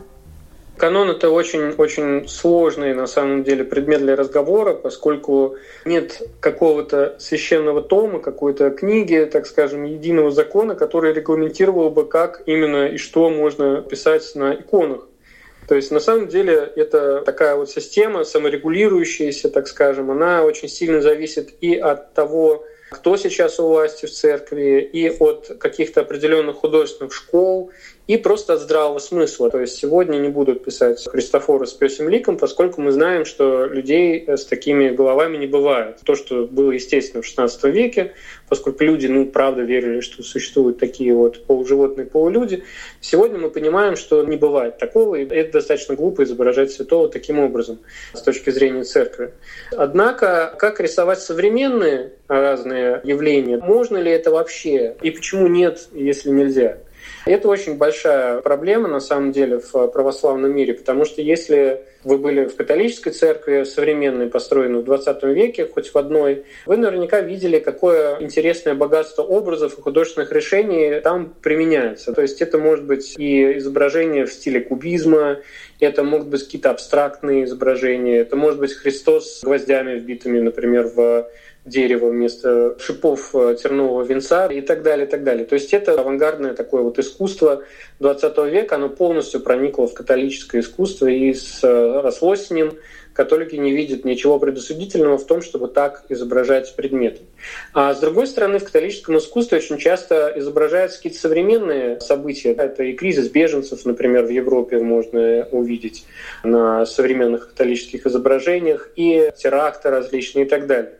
Канон— 0.78 1.10
это 1.12 1.30
очень-очень 1.30 2.30
сложный, 2.30 2.94
на 2.94 3.06
самом 3.06 3.44
деле, 3.44 3.66
предмет 3.66 4.00
для 4.00 4.16
разговора, 4.16 4.74
поскольку 4.74 5.56
нет 5.84 6.22
какого-то 6.40 7.18
священного 7.20 7.82
тома, 7.82 8.20
какой-то 8.20 8.70
книги, 8.70 9.30
так 9.32 9.46
скажем, 9.46 9.84
единого 9.84 10.32
закона, 10.32 10.76
который 10.76 11.14
регламентировал 11.14 11.90
бы, 11.90 12.06
как 12.06 12.44
именно 12.46 12.88
и 12.88 12.98
что 12.98 13.30
можно 13.30 13.82
писать 13.82 14.32
на 14.36 14.54
иконах. 14.56 15.09
То 15.70 15.76
есть 15.76 15.92
на 15.92 16.00
самом 16.00 16.30
деле 16.30 16.74
это 16.76 17.22
такая 17.22 17.56
вот 17.56 17.70
система 17.70 18.24
саморегулирующаяся, 18.24 19.52
так 19.52 19.68
скажем, 19.68 20.10
она 20.10 20.44
очень 20.44 20.68
сильно 20.68 21.00
зависит 21.00 21.54
и 21.62 21.76
от 21.76 22.16
того, 22.16 22.66
кто 22.90 23.18
сейчас 23.18 23.60
у 23.60 23.68
власти 23.68 24.08
в 24.08 24.12
церкви, 24.12 24.82
и 24.82 25.12
от 25.12 25.60
каких-то 25.60 26.02
определенных 26.02 26.56
художественных 26.56 27.14
школ, 27.14 27.70
и 28.10 28.18
просто 28.18 28.54
от 28.54 28.62
здравого 28.62 28.98
смысла. 28.98 29.52
То 29.52 29.60
есть 29.60 29.78
сегодня 29.78 30.18
не 30.18 30.30
будут 30.30 30.66
писать 30.66 31.08
Христофора 31.08 31.66
с 31.66 31.74
песем 31.74 32.10
ликом, 32.10 32.40
поскольку 32.40 32.82
мы 32.82 32.92
знаем, 32.92 33.24
что 33.24 33.66
людей 33.66 34.28
с 34.28 34.46
такими 34.46 34.90
головами 34.90 35.38
не 35.38 35.46
бывает. 35.46 36.00
То, 36.04 36.16
что 36.16 36.48
было 36.48 36.72
естественно 36.72 37.22
в 37.22 37.28
XVI 37.28 37.70
веке, 37.70 38.14
поскольку 38.50 38.84
люди, 38.84 39.06
ну, 39.06 39.28
правда 39.28 39.62
верили, 39.62 40.00
что 40.00 40.24
существуют 40.24 40.80
такие 40.80 41.14
вот 41.14 41.46
полуживотные, 41.46 42.08
полулюди, 42.08 42.64
сегодня 43.00 43.38
мы 43.38 43.52
понимаем, 43.52 43.96
что 43.96 44.24
не 44.24 44.38
бывает 44.38 44.80
такого, 44.80 45.14
и 45.14 45.28
это 45.28 45.54
достаточно 45.60 45.94
глупо 45.94 46.24
изображать 46.24 46.72
святого 46.72 47.10
таким 47.10 47.38
образом 47.38 47.78
с 48.16 48.24
точки 48.24 48.50
зрения 48.50 48.86
церкви. 48.86 49.34
Однако, 49.78 50.56
как 50.58 50.80
рисовать 50.80 51.20
современные 51.20 52.14
разные 52.28 53.02
явления? 53.04 53.58
Можно 53.58 53.98
ли 53.98 54.10
это 54.10 54.32
вообще? 54.32 54.96
И 55.04 55.12
почему 55.12 55.46
нет, 55.46 55.90
если 55.94 56.32
нельзя? 56.32 56.80
Это 57.26 57.48
очень 57.48 57.78
большая 57.78 58.42
проблема, 58.42 58.88
на 58.88 59.00
самом 59.00 59.32
деле, 59.32 59.60
в 59.60 59.88
православном 59.88 60.56
мире, 60.56 60.74
потому 60.74 61.06
что 61.06 61.22
если 61.22 61.82
вы 62.04 62.18
были 62.18 62.46
в 62.46 62.56
католической 62.56 63.12
церкви 63.12 63.64
современной, 63.64 64.28
построенной 64.28 64.80
в 64.80 64.86
20 64.86 65.24
веке, 65.24 65.68
хоть 65.68 65.94
в 65.94 65.98
одной, 65.98 66.46
вы 66.66 66.78
наверняка 66.78 67.22
видели, 67.22 67.60
какое 67.60 68.20
интересное 68.22 68.74
богатство 68.74 69.22
образов 69.22 69.78
и 69.78 69.82
художественных 69.82 70.32
решений 70.32 71.02
там 71.02 71.34
применяется. 71.42 72.14
То 72.14 72.22
есть 72.22 72.42
это 72.42 72.58
может 72.58 72.86
быть 72.86 73.16
и 73.18 73.58
изображение 73.58 74.26
в 74.26 74.34
стиле 74.34 74.62
кубизма, 74.62 75.40
это 75.80 76.04
могут 76.04 76.28
быть 76.28 76.44
какие-то 76.44 76.72
абстрактные 76.72 77.44
изображения, 77.44 78.18
это 78.18 78.36
может 78.36 78.60
быть 78.60 78.74
Христос 78.74 79.40
с 79.40 79.44
гвоздями 79.44 79.98
вбитыми, 79.98 80.40
например, 80.40 80.88
в 80.88 81.30
дерева 81.66 82.10
вместо 82.10 82.78
шипов 82.80 83.36
э, 83.36 83.56
тернового 83.62 84.04
венца 84.04 84.48
и 84.48 84.62
так 84.62 84.82
далее, 84.84 85.06
и 85.06 85.10
так 85.10 85.24
далее. 85.24 85.46
То 85.46 85.56
есть 85.56 85.74
это 85.74 86.00
авангардное 86.00 86.54
такое 86.54 86.82
вот 86.82 87.00
искусство 87.00 87.64
20 88.00 88.38
века, 88.52 88.76
оно 88.76 88.90
полностью 88.90 89.42
проникло 89.42 89.88
в 89.88 89.94
католическое 89.94 90.62
искусство 90.62 91.08
и 91.08 91.34
срослось 91.34 92.48
с 92.48 92.52
ним. 92.52 92.74
Католики 93.14 93.56
не 93.56 93.74
видят 93.74 94.06
ничего 94.06 94.40
предосудительного 94.40 95.18
в 95.18 95.26
том, 95.26 95.42
чтобы 95.42 95.68
так 95.68 96.06
изображать 96.08 96.74
предметы. 96.78 97.20
А 97.74 97.94
с 97.94 98.00
другой 98.00 98.28
стороны, 98.28 98.60
в 98.60 98.64
католическом 98.64 99.18
искусстве 99.18 99.58
очень 99.58 99.78
часто 99.78 100.32
изображаются 100.38 101.00
какие-то 101.00 101.20
современные 101.20 102.00
события. 102.00 102.54
Это 102.54 102.84
и 102.84 102.94
кризис 102.94 103.28
беженцев, 103.28 103.84
например, 103.84 104.26
в 104.26 104.30
Европе 104.30 104.78
можно 104.78 105.46
увидеть 105.52 106.06
на 106.46 106.86
современных 106.86 107.50
католических 107.50 108.06
изображениях, 108.06 108.90
и 108.96 109.32
теракты 109.36 109.90
различные 109.90 110.46
и 110.46 110.48
так 110.48 110.68
далее. 110.68 110.99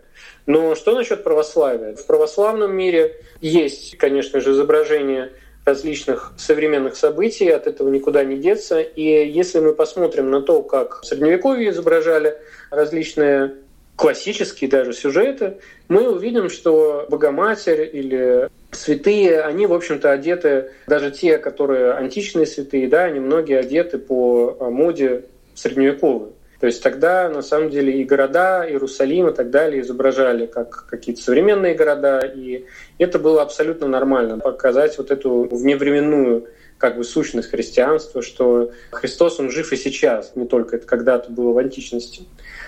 Но 0.50 0.74
что 0.74 0.96
насчет 0.96 1.24
православия? 1.24 1.96
В 1.96 2.08
православном 2.08 2.76
мире 2.76 3.18
есть, 3.40 3.96
конечно 3.98 4.40
же, 4.40 4.54
изображение 4.54 5.32
различных 5.64 6.34
современных 6.40 6.96
событий, 6.96 7.48
от 7.50 7.68
этого 7.68 7.88
никуда 7.90 8.24
не 8.24 8.36
деться. 8.36 8.80
И 8.80 9.30
если 9.30 9.60
мы 9.60 9.74
посмотрим 9.74 10.32
на 10.32 10.42
то, 10.42 10.64
как 10.64 11.04
в 11.04 11.06
Средневековье 11.06 11.70
изображали 11.70 12.36
различные 12.72 13.58
классические 13.96 14.72
даже 14.72 14.94
сюжеты, 14.94 15.58
мы 15.88 16.12
увидим, 16.12 16.50
что 16.50 17.06
Богоматерь 17.10 17.88
или 17.94 18.50
святые, 18.72 19.42
они, 19.42 19.68
в 19.68 19.74
общем-то, 19.74 20.12
одеты, 20.12 20.72
даже 20.88 21.12
те, 21.12 21.38
которые 21.38 21.92
античные 21.92 22.48
святые, 22.48 22.88
да, 22.88 23.04
они 23.04 23.20
многие 23.20 23.60
одеты 23.60 24.00
по 24.00 24.58
моде 24.72 25.26
средневековой. 25.54 26.30
То 26.60 26.68
есть 26.68 26.84
тогда, 26.84 27.30
на 27.30 27.42
самом 27.42 27.70
деле, 27.70 28.02
и 28.02 28.04
города, 28.04 28.66
Иерусалим 28.68 29.30
и 29.30 29.34
так 29.34 29.50
далее 29.50 29.82
изображали 29.82 30.46
как 30.46 30.86
какие-то 30.88 31.22
современные 31.22 31.74
города, 31.74 32.20
и 32.20 32.66
это 32.98 33.18
было 33.18 33.42
абсолютно 33.42 33.88
нормально, 33.88 34.40
показать 34.40 34.98
вот 34.98 35.10
эту 35.10 35.48
вневременную 35.50 36.48
как 36.78 36.98
бы 36.98 37.04
сущность 37.04 37.50
христианства, 37.50 38.22
что 38.22 38.72
Христос, 38.92 39.40
Он 39.40 39.52
жив 39.52 39.72
и 39.74 39.76
сейчас, 39.76 40.34
не 40.36 40.48
только 40.48 40.78
это 40.78 40.88
когда-то 40.88 41.32
было 41.32 41.52
в 41.54 41.58
античности. 41.58 42.24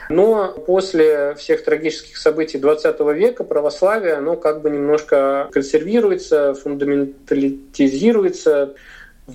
Но 0.09 0.51
после 0.51 1.35
всех 1.35 1.63
трагических 1.63 2.17
событий 2.17 2.57
XX 2.57 3.13
века 3.13 3.45
православие, 3.45 4.15
оно 4.15 4.35
как 4.35 4.61
бы 4.61 4.69
немножко 4.69 5.47
консервируется, 5.51 6.53
фундаментализируется, 6.53 8.75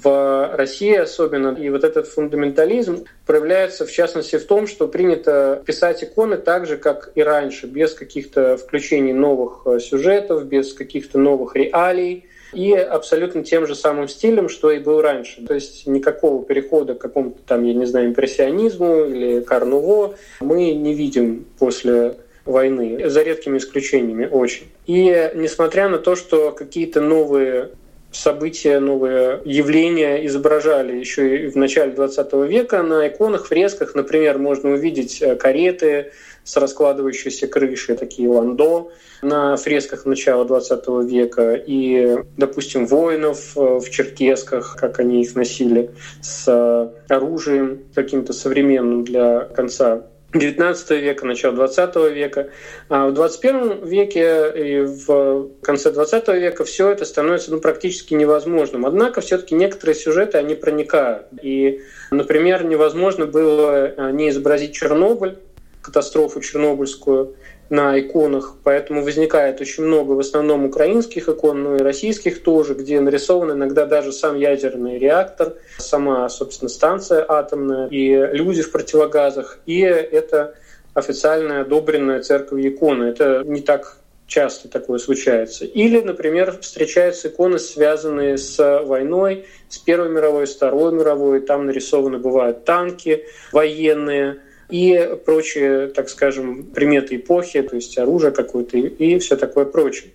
в 0.02 0.56
России 0.56 0.94
особенно. 0.94 1.56
И 1.58 1.68
вот 1.70 1.84
этот 1.84 2.06
фундаментализм 2.06 3.04
проявляется 3.24 3.86
в 3.86 3.92
частности 3.92 4.36
в 4.36 4.46
том, 4.46 4.66
что 4.66 4.88
принято 4.88 5.62
писать 5.64 6.02
иконы 6.04 6.36
так 6.36 6.66
же, 6.66 6.76
как 6.76 7.12
и 7.14 7.22
раньше, 7.22 7.66
без 7.66 7.94
каких-то 7.94 8.56
включений 8.56 9.12
новых 9.12 9.62
э, 9.66 9.78
сюжетов, 9.80 10.46
без 10.46 10.72
каких-то 10.72 11.18
новых 11.18 11.56
реалий 11.56 12.26
и 12.52 12.72
абсолютно 12.72 13.42
тем 13.44 13.66
же 13.66 13.74
самым 13.74 14.08
стилем, 14.08 14.48
что 14.48 14.70
и 14.70 14.78
был 14.78 15.00
раньше. 15.00 15.44
То 15.46 15.54
есть 15.54 15.86
никакого 15.86 16.44
перехода 16.44 16.94
к 16.94 16.98
какому-то 16.98 17.38
там, 17.46 17.64
я 17.64 17.74
не 17.74 17.86
знаю, 17.86 18.06
импрессионизму 18.06 19.04
или 19.04 19.40
карнуво 19.40 20.14
мы 20.40 20.72
не 20.72 20.94
видим 20.94 21.46
после 21.58 22.16
войны, 22.44 23.10
за 23.10 23.22
редкими 23.22 23.58
исключениями 23.58 24.26
очень. 24.30 24.66
И 24.86 25.30
несмотря 25.34 25.88
на 25.88 25.98
то, 25.98 26.14
что 26.14 26.52
какие-то 26.52 27.00
новые 27.00 27.70
события, 28.12 28.78
новые 28.78 29.40
явления 29.44 30.26
изображали 30.26 30.96
еще 30.96 31.44
и 31.44 31.48
в 31.48 31.56
начале 31.56 31.92
20 31.92 32.32
века. 32.48 32.82
На 32.82 33.08
иконах, 33.08 33.46
фресках, 33.46 33.94
например, 33.94 34.38
можно 34.38 34.70
увидеть 34.70 35.20
э, 35.20 35.36
кареты 35.36 36.12
с 36.44 36.56
раскладывающейся 36.56 37.46
крышей, 37.46 37.96
такие 37.96 38.28
ландо 38.28 38.90
на 39.22 39.56
фресках 39.56 40.04
начала 40.04 40.44
20 40.44 40.88
века, 41.04 41.54
и, 41.54 42.18
допустим, 42.36 42.86
воинов 42.86 43.56
э, 43.56 43.78
в 43.78 43.90
черкесках, 43.90 44.76
как 44.78 45.00
они 45.00 45.22
их 45.22 45.34
носили, 45.34 45.90
с 46.20 46.44
э, 46.46 47.12
оружием 47.12 47.84
каким-то 47.94 48.32
современным 48.32 49.04
для 49.04 49.40
конца 49.40 50.06
XIX 50.38 51.00
века, 51.00 51.26
начало 51.26 51.66
XX 51.66 52.12
века. 52.12 52.50
А 52.88 53.08
в 53.08 53.12
XXI 53.12 53.86
веке 53.86 54.52
и 54.54 54.80
в 54.80 55.50
конце 55.62 55.90
XX 55.90 56.38
века 56.38 56.64
все 56.64 56.90
это 56.90 57.04
становится 57.04 57.50
ну, 57.50 57.60
практически 57.60 58.14
невозможным. 58.14 58.86
Однако 58.86 59.20
все-таки 59.20 59.54
некоторые 59.54 59.94
сюжеты, 59.94 60.38
они 60.38 60.54
проникают. 60.54 61.26
И, 61.42 61.80
например, 62.10 62.64
невозможно 62.64 63.26
было 63.26 63.92
а, 63.96 64.10
не 64.12 64.30
изобразить 64.30 64.74
Чернобыль, 64.74 65.38
катастрофу 65.86 66.40
чернобыльскую, 66.40 67.34
на 67.68 67.98
иконах, 67.98 68.56
поэтому 68.62 69.02
возникает 69.02 69.60
очень 69.60 69.84
много 69.84 70.12
в 70.12 70.20
основном 70.20 70.64
украинских 70.64 71.28
икон, 71.28 71.62
но 71.64 71.76
и 71.76 71.80
российских 71.80 72.42
тоже, 72.42 72.74
где 72.74 73.00
нарисован 73.00 73.52
иногда 73.52 73.86
даже 73.86 74.12
сам 74.12 74.36
ядерный 74.38 74.98
реактор, 74.98 75.54
сама, 75.78 76.28
собственно, 76.28 76.68
станция 76.68 77.24
атомная 77.28 77.88
и 77.88 78.14
люди 78.36 78.62
в 78.62 78.70
противогазах. 78.70 79.58
И 79.66 79.80
это 79.80 80.54
официальная 80.94 81.62
одобренная 81.62 82.20
церковь 82.22 82.64
икона. 82.64 83.04
Это 83.04 83.42
не 83.44 83.62
так 83.62 83.98
часто 84.28 84.68
такое 84.68 84.98
случается. 84.98 85.64
Или, 85.64 86.00
например, 86.00 86.58
встречаются 86.60 87.28
иконы, 87.28 87.58
связанные 87.58 88.38
с 88.38 88.82
войной, 88.84 89.46
с 89.68 89.78
Первой 89.78 90.08
мировой, 90.08 90.46
с 90.46 90.54
Второй 90.54 90.92
мировой. 90.92 91.40
Там 91.40 91.66
нарисованы 91.66 92.18
бывают 92.18 92.64
танки 92.64 93.24
военные, 93.52 94.38
и 94.68 95.16
прочие, 95.24 95.88
так 95.88 96.08
скажем, 96.08 96.64
приметы 96.64 97.16
эпохи, 97.16 97.62
то 97.62 97.76
есть 97.76 97.96
оружие 97.98 98.32
какое-то 98.32 98.76
и 98.78 99.18
все 99.18 99.36
такое 99.36 99.64
прочее. 99.64 100.10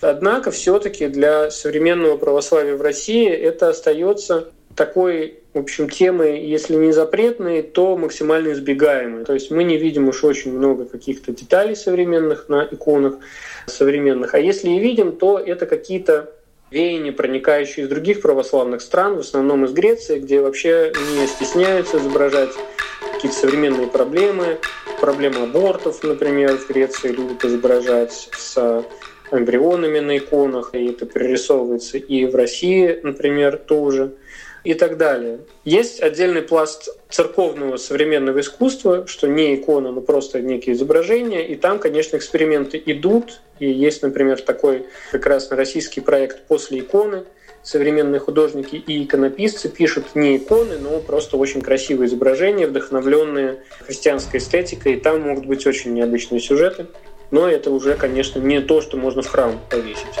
Однако 0.00 0.50
все-таки 0.50 1.08
для 1.08 1.50
современного 1.50 2.16
православия 2.16 2.76
в 2.76 2.82
России 2.82 3.28
это 3.28 3.70
остается 3.70 4.52
такой, 4.76 5.38
в 5.54 5.58
общем, 5.58 5.88
темой, 5.88 6.44
если 6.44 6.74
не 6.74 6.92
запретной, 6.92 7.62
то 7.62 7.96
максимально 7.96 8.52
избегаемой. 8.52 9.24
То 9.24 9.32
есть 9.32 9.50
мы 9.50 9.64
не 9.64 9.78
видим 9.78 10.08
уж 10.08 10.24
очень 10.24 10.52
много 10.52 10.84
каких-то 10.84 11.32
деталей 11.32 11.76
современных 11.76 12.48
на 12.48 12.68
иконах 12.70 13.16
современных. 13.66 14.34
А 14.34 14.38
если 14.38 14.70
и 14.70 14.80
видим, 14.80 15.12
то 15.12 15.38
это 15.38 15.66
какие-то 15.66 16.32
веяния, 16.70 17.12
проникающие 17.12 17.84
из 17.84 17.88
других 17.88 18.20
православных 18.20 18.82
стран, 18.82 19.16
в 19.16 19.20
основном 19.20 19.64
из 19.64 19.72
Греции, 19.72 20.18
где 20.18 20.40
вообще 20.40 20.92
не 21.16 21.26
стесняются 21.28 21.98
изображать 21.98 22.50
какие-то 23.24 23.40
современные 23.40 23.86
проблемы, 23.86 24.58
проблемы 25.00 25.44
абортов, 25.44 26.02
например, 26.02 26.58
в 26.58 26.68
Греции 26.68 27.08
любят 27.08 27.42
изображать 27.42 28.28
с 28.36 28.84
эмбрионами 29.32 30.00
на 30.00 30.18
иконах, 30.18 30.74
и 30.74 30.90
это 30.90 31.06
прорисовывается 31.06 31.96
и 31.96 32.26
в 32.26 32.34
России, 32.34 33.00
например, 33.02 33.56
тоже, 33.56 34.12
и 34.62 34.74
так 34.74 34.98
далее. 34.98 35.38
Есть 35.64 36.02
отдельный 36.02 36.42
пласт 36.42 36.90
церковного 37.08 37.78
современного 37.78 38.40
искусства, 38.40 39.06
что 39.06 39.26
не 39.26 39.54
икона, 39.54 39.90
но 39.90 40.02
просто 40.02 40.42
некие 40.42 40.74
изображения, 40.74 41.46
и 41.46 41.54
там, 41.54 41.78
конечно, 41.78 42.18
эксперименты 42.18 42.82
идут, 42.84 43.40
и 43.58 43.70
есть, 43.70 44.02
например, 44.02 44.42
такой 44.42 44.84
прекрасный 45.12 45.56
российский 45.56 46.02
проект 46.02 46.46
«После 46.46 46.80
иконы», 46.80 47.24
современные 47.64 48.20
художники 48.20 48.76
и 48.76 49.02
иконописцы 49.02 49.68
пишут 49.68 50.14
не 50.14 50.36
иконы, 50.36 50.78
но 50.78 51.00
просто 51.00 51.36
очень 51.36 51.62
красивые 51.62 52.06
изображения, 52.06 52.68
вдохновленные 52.68 53.64
христианской 53.80 54.38
эстетикой, 54.38 54.94
и 54.94 55.00
там 55.00 55.22
могут 55.22 55.46
быть 55.46 55.66
очень 55.66 55.94
необычные 55.94 56.40
сюжеты. 56.40 56.86
Но 57.30 57.48
это 57.48 57.70
уже, 57.70 57.94
конечно, 57.94 58.38
не 58.38 58.60
то, 58.60 58.80
что 58.80 58.96
можно 58.96 59.22
в 59.22 59.26
храм 59.26 59.58
повесить. 59.70 60.20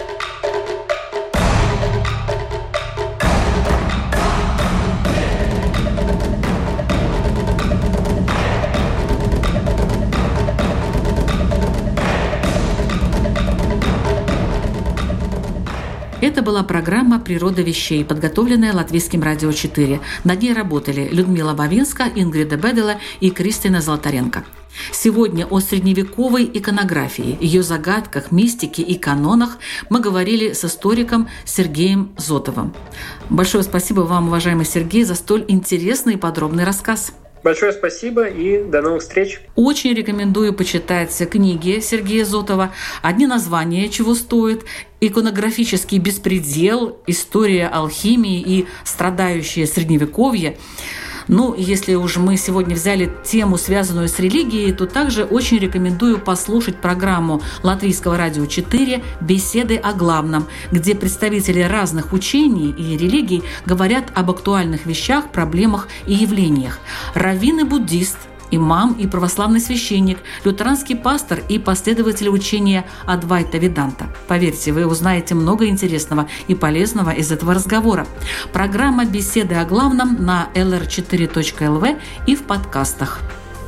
Была 16.44 16.62
программа 16.62 17.18
«Природа 17.18 17.62
вещей», 17.62 18.04
подготовленная 18.04 18.72
Латвийским 18.72 19.22
радио 19.22 19.50
4. 19.50 20.00
Над 20.22 20.42
ней 20.42 20.52
работали 20.52 21.08
Людмила 21.10 21.54
Бавинска, 21.54 22.04
Ингрида 22.14 22.56
Бедела 22.56 22.96
и 23.20 23.30
Кристина 23.30 23.80
Золотаренко. 23.80 24.44
Сегодня 24.92 25.46
о 25.46 25.60
средневековой 25.60 26.50
иконографии, 26.52 27.38
ее 27.40 27.62
загадках, 27.62 28.30
мистике 28.30 28.82
и 28.82 28.98
канонах 28.98 29.58
мы 29.88 30.00
говорили 30.00 30.52
с 30.52 30.64
историком 30.64 31.28
Сергеем 31.44 32.12
Зотовым. 32.18 32.74
Большое 33.30 33.64
спасибо 33.64 34.00
вам, 34.00 34.28
уважаемый 34.28 34.66
Сергей, 34.66 35.04
за 35.04 35.14
столь 35.14 35.44
интересный 35.48 36.14
и 36.14 36.18
подробный 36.18 36.64
рассказ. 36.64 37.12
Большое 37.44 37.74
спасибо 37.74 38.24
и 38.24 38.64
до 38.64 38.80
новых 38.80 39.02
встреч. 39.02 39.38
Очень 39.54 39.92
рекомендую 39.92 40.54
почитать 40.54 41.14
книги 41.30 41.78
Сергея 41.80 42.24
Зотова. 42.24 42.72
Одни 43.02 43.26
названия 43.26 43.90
чего 43.90 44.14
стоят. 44.14 44.62
Иконографический 45.02 45.98
беспредел, 45.98 46.96
история 47.06 47.68
алхимии 47.68 48.40
и 48.40 48.66
страдающее 48.84 49.66
средневековье. 49.66 50.56
Ну, 51.28 51.54
если 51.54 51.94
уж 51.94 52.16
мы 52.16 52.36
сегодня 52.36 52.74
взяли 52.74 53.10
тему, 53.24 53.56
связанную 53.56 54.08
с 54.08 54.18
религией, 54.18 54.72
то 54.72 54.86
также 54.86 55.24
очень 55.24 55.58
рекомендую 55.58 56.18
послушать 56.18 56.76
программу 56.76 57.42
Латвийского 57.62 58.16
радио 58.16 58.46
4 58.46 59.02
«Беседы 59.20 59.76
о 59.76 59.92
главном», 59.94 60.46
где 60.70 60.94
представители 60.94 61.60
разных 61.60 62.12
учений 62.12 62.70
и 62.70 62.96
религий 62.96 63.42
говорят 63.64 64.04
об 64.14 64.30
актуальных 64.30 64.86
вещах, 64.86 65.30
проблемах 65.30 65.88
и 66.06 66.14
явлениях. 66.14 66.78
Раввин 67.14 67.60
и 67.60 67.64
буддист– 67.64 68.18
имам 68.56 68.94
и 68.94 69.06
православный 69.06 69.60
священник, 69.60 70.18
лютеранский 70.44 70.96
пастор 70.96 71.40
и 71.48 71.58
последователь 71.58 72.28
учения 72.28 72.84
Адвайта 73.06 73.58
Веданта. 73.58 74.06
Поверьте, 74.28 74.72
вы 74.72 74.86
узнаете 74.86 75.34
много 75.34 75.66
интересного 75.66 76.28
и 76.48 76.54
полезного 76.54 77.10
из 77.10 77.30
этого 77.32 77.54
разговора. 77.54 78.06
Программа 78.52 79.04
«Беседы 79.04 79.54
о 79.54 79.64
главном» 79.64 80.24
на 80.24 80.48
lr4.lv 80.54 82.00
и 82.26 82.36
в 82.36 82.42
подкастах. 82.42 83.20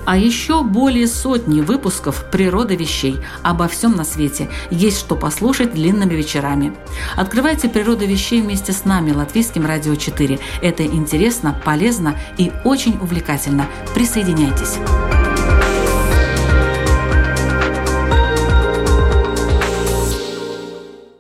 А 0.07 0.17
еще 0.17 0.63
более 0.63 1.09
сотни 1.09 1.61
выпусков 1.61 2.25
«Природа 2.31 2.75
вещей» 2.75 3.19
обо 3.43 3.69
всем 3.69 3.97
на 3.97 4.05
свете. 4.05 4.49
Есть 4.71 5.01
что 5.01 5.17
послушать 5.17 5.75
длинными 5.75 6.15
вечерами. 6.15 6.75
Открывайте 7.17 7.69
«Природа 7.69 8.07
вещей» 8.07 8.41
вместе 8.41 8.73
с 8.73 8.85
нами, 8.85 9.11
Латвийским 9.11 9.67
радио 9.67 9.97
4. 9.97 10.39
Это 10.63 10.87
интересно, 10.87 11.61
полезно 11.65 12.17
и 12.39 12.53
очень 12.65 12.97
увлекательно. 13.03 13.67
Присоединяйтесь. 13.95 14.77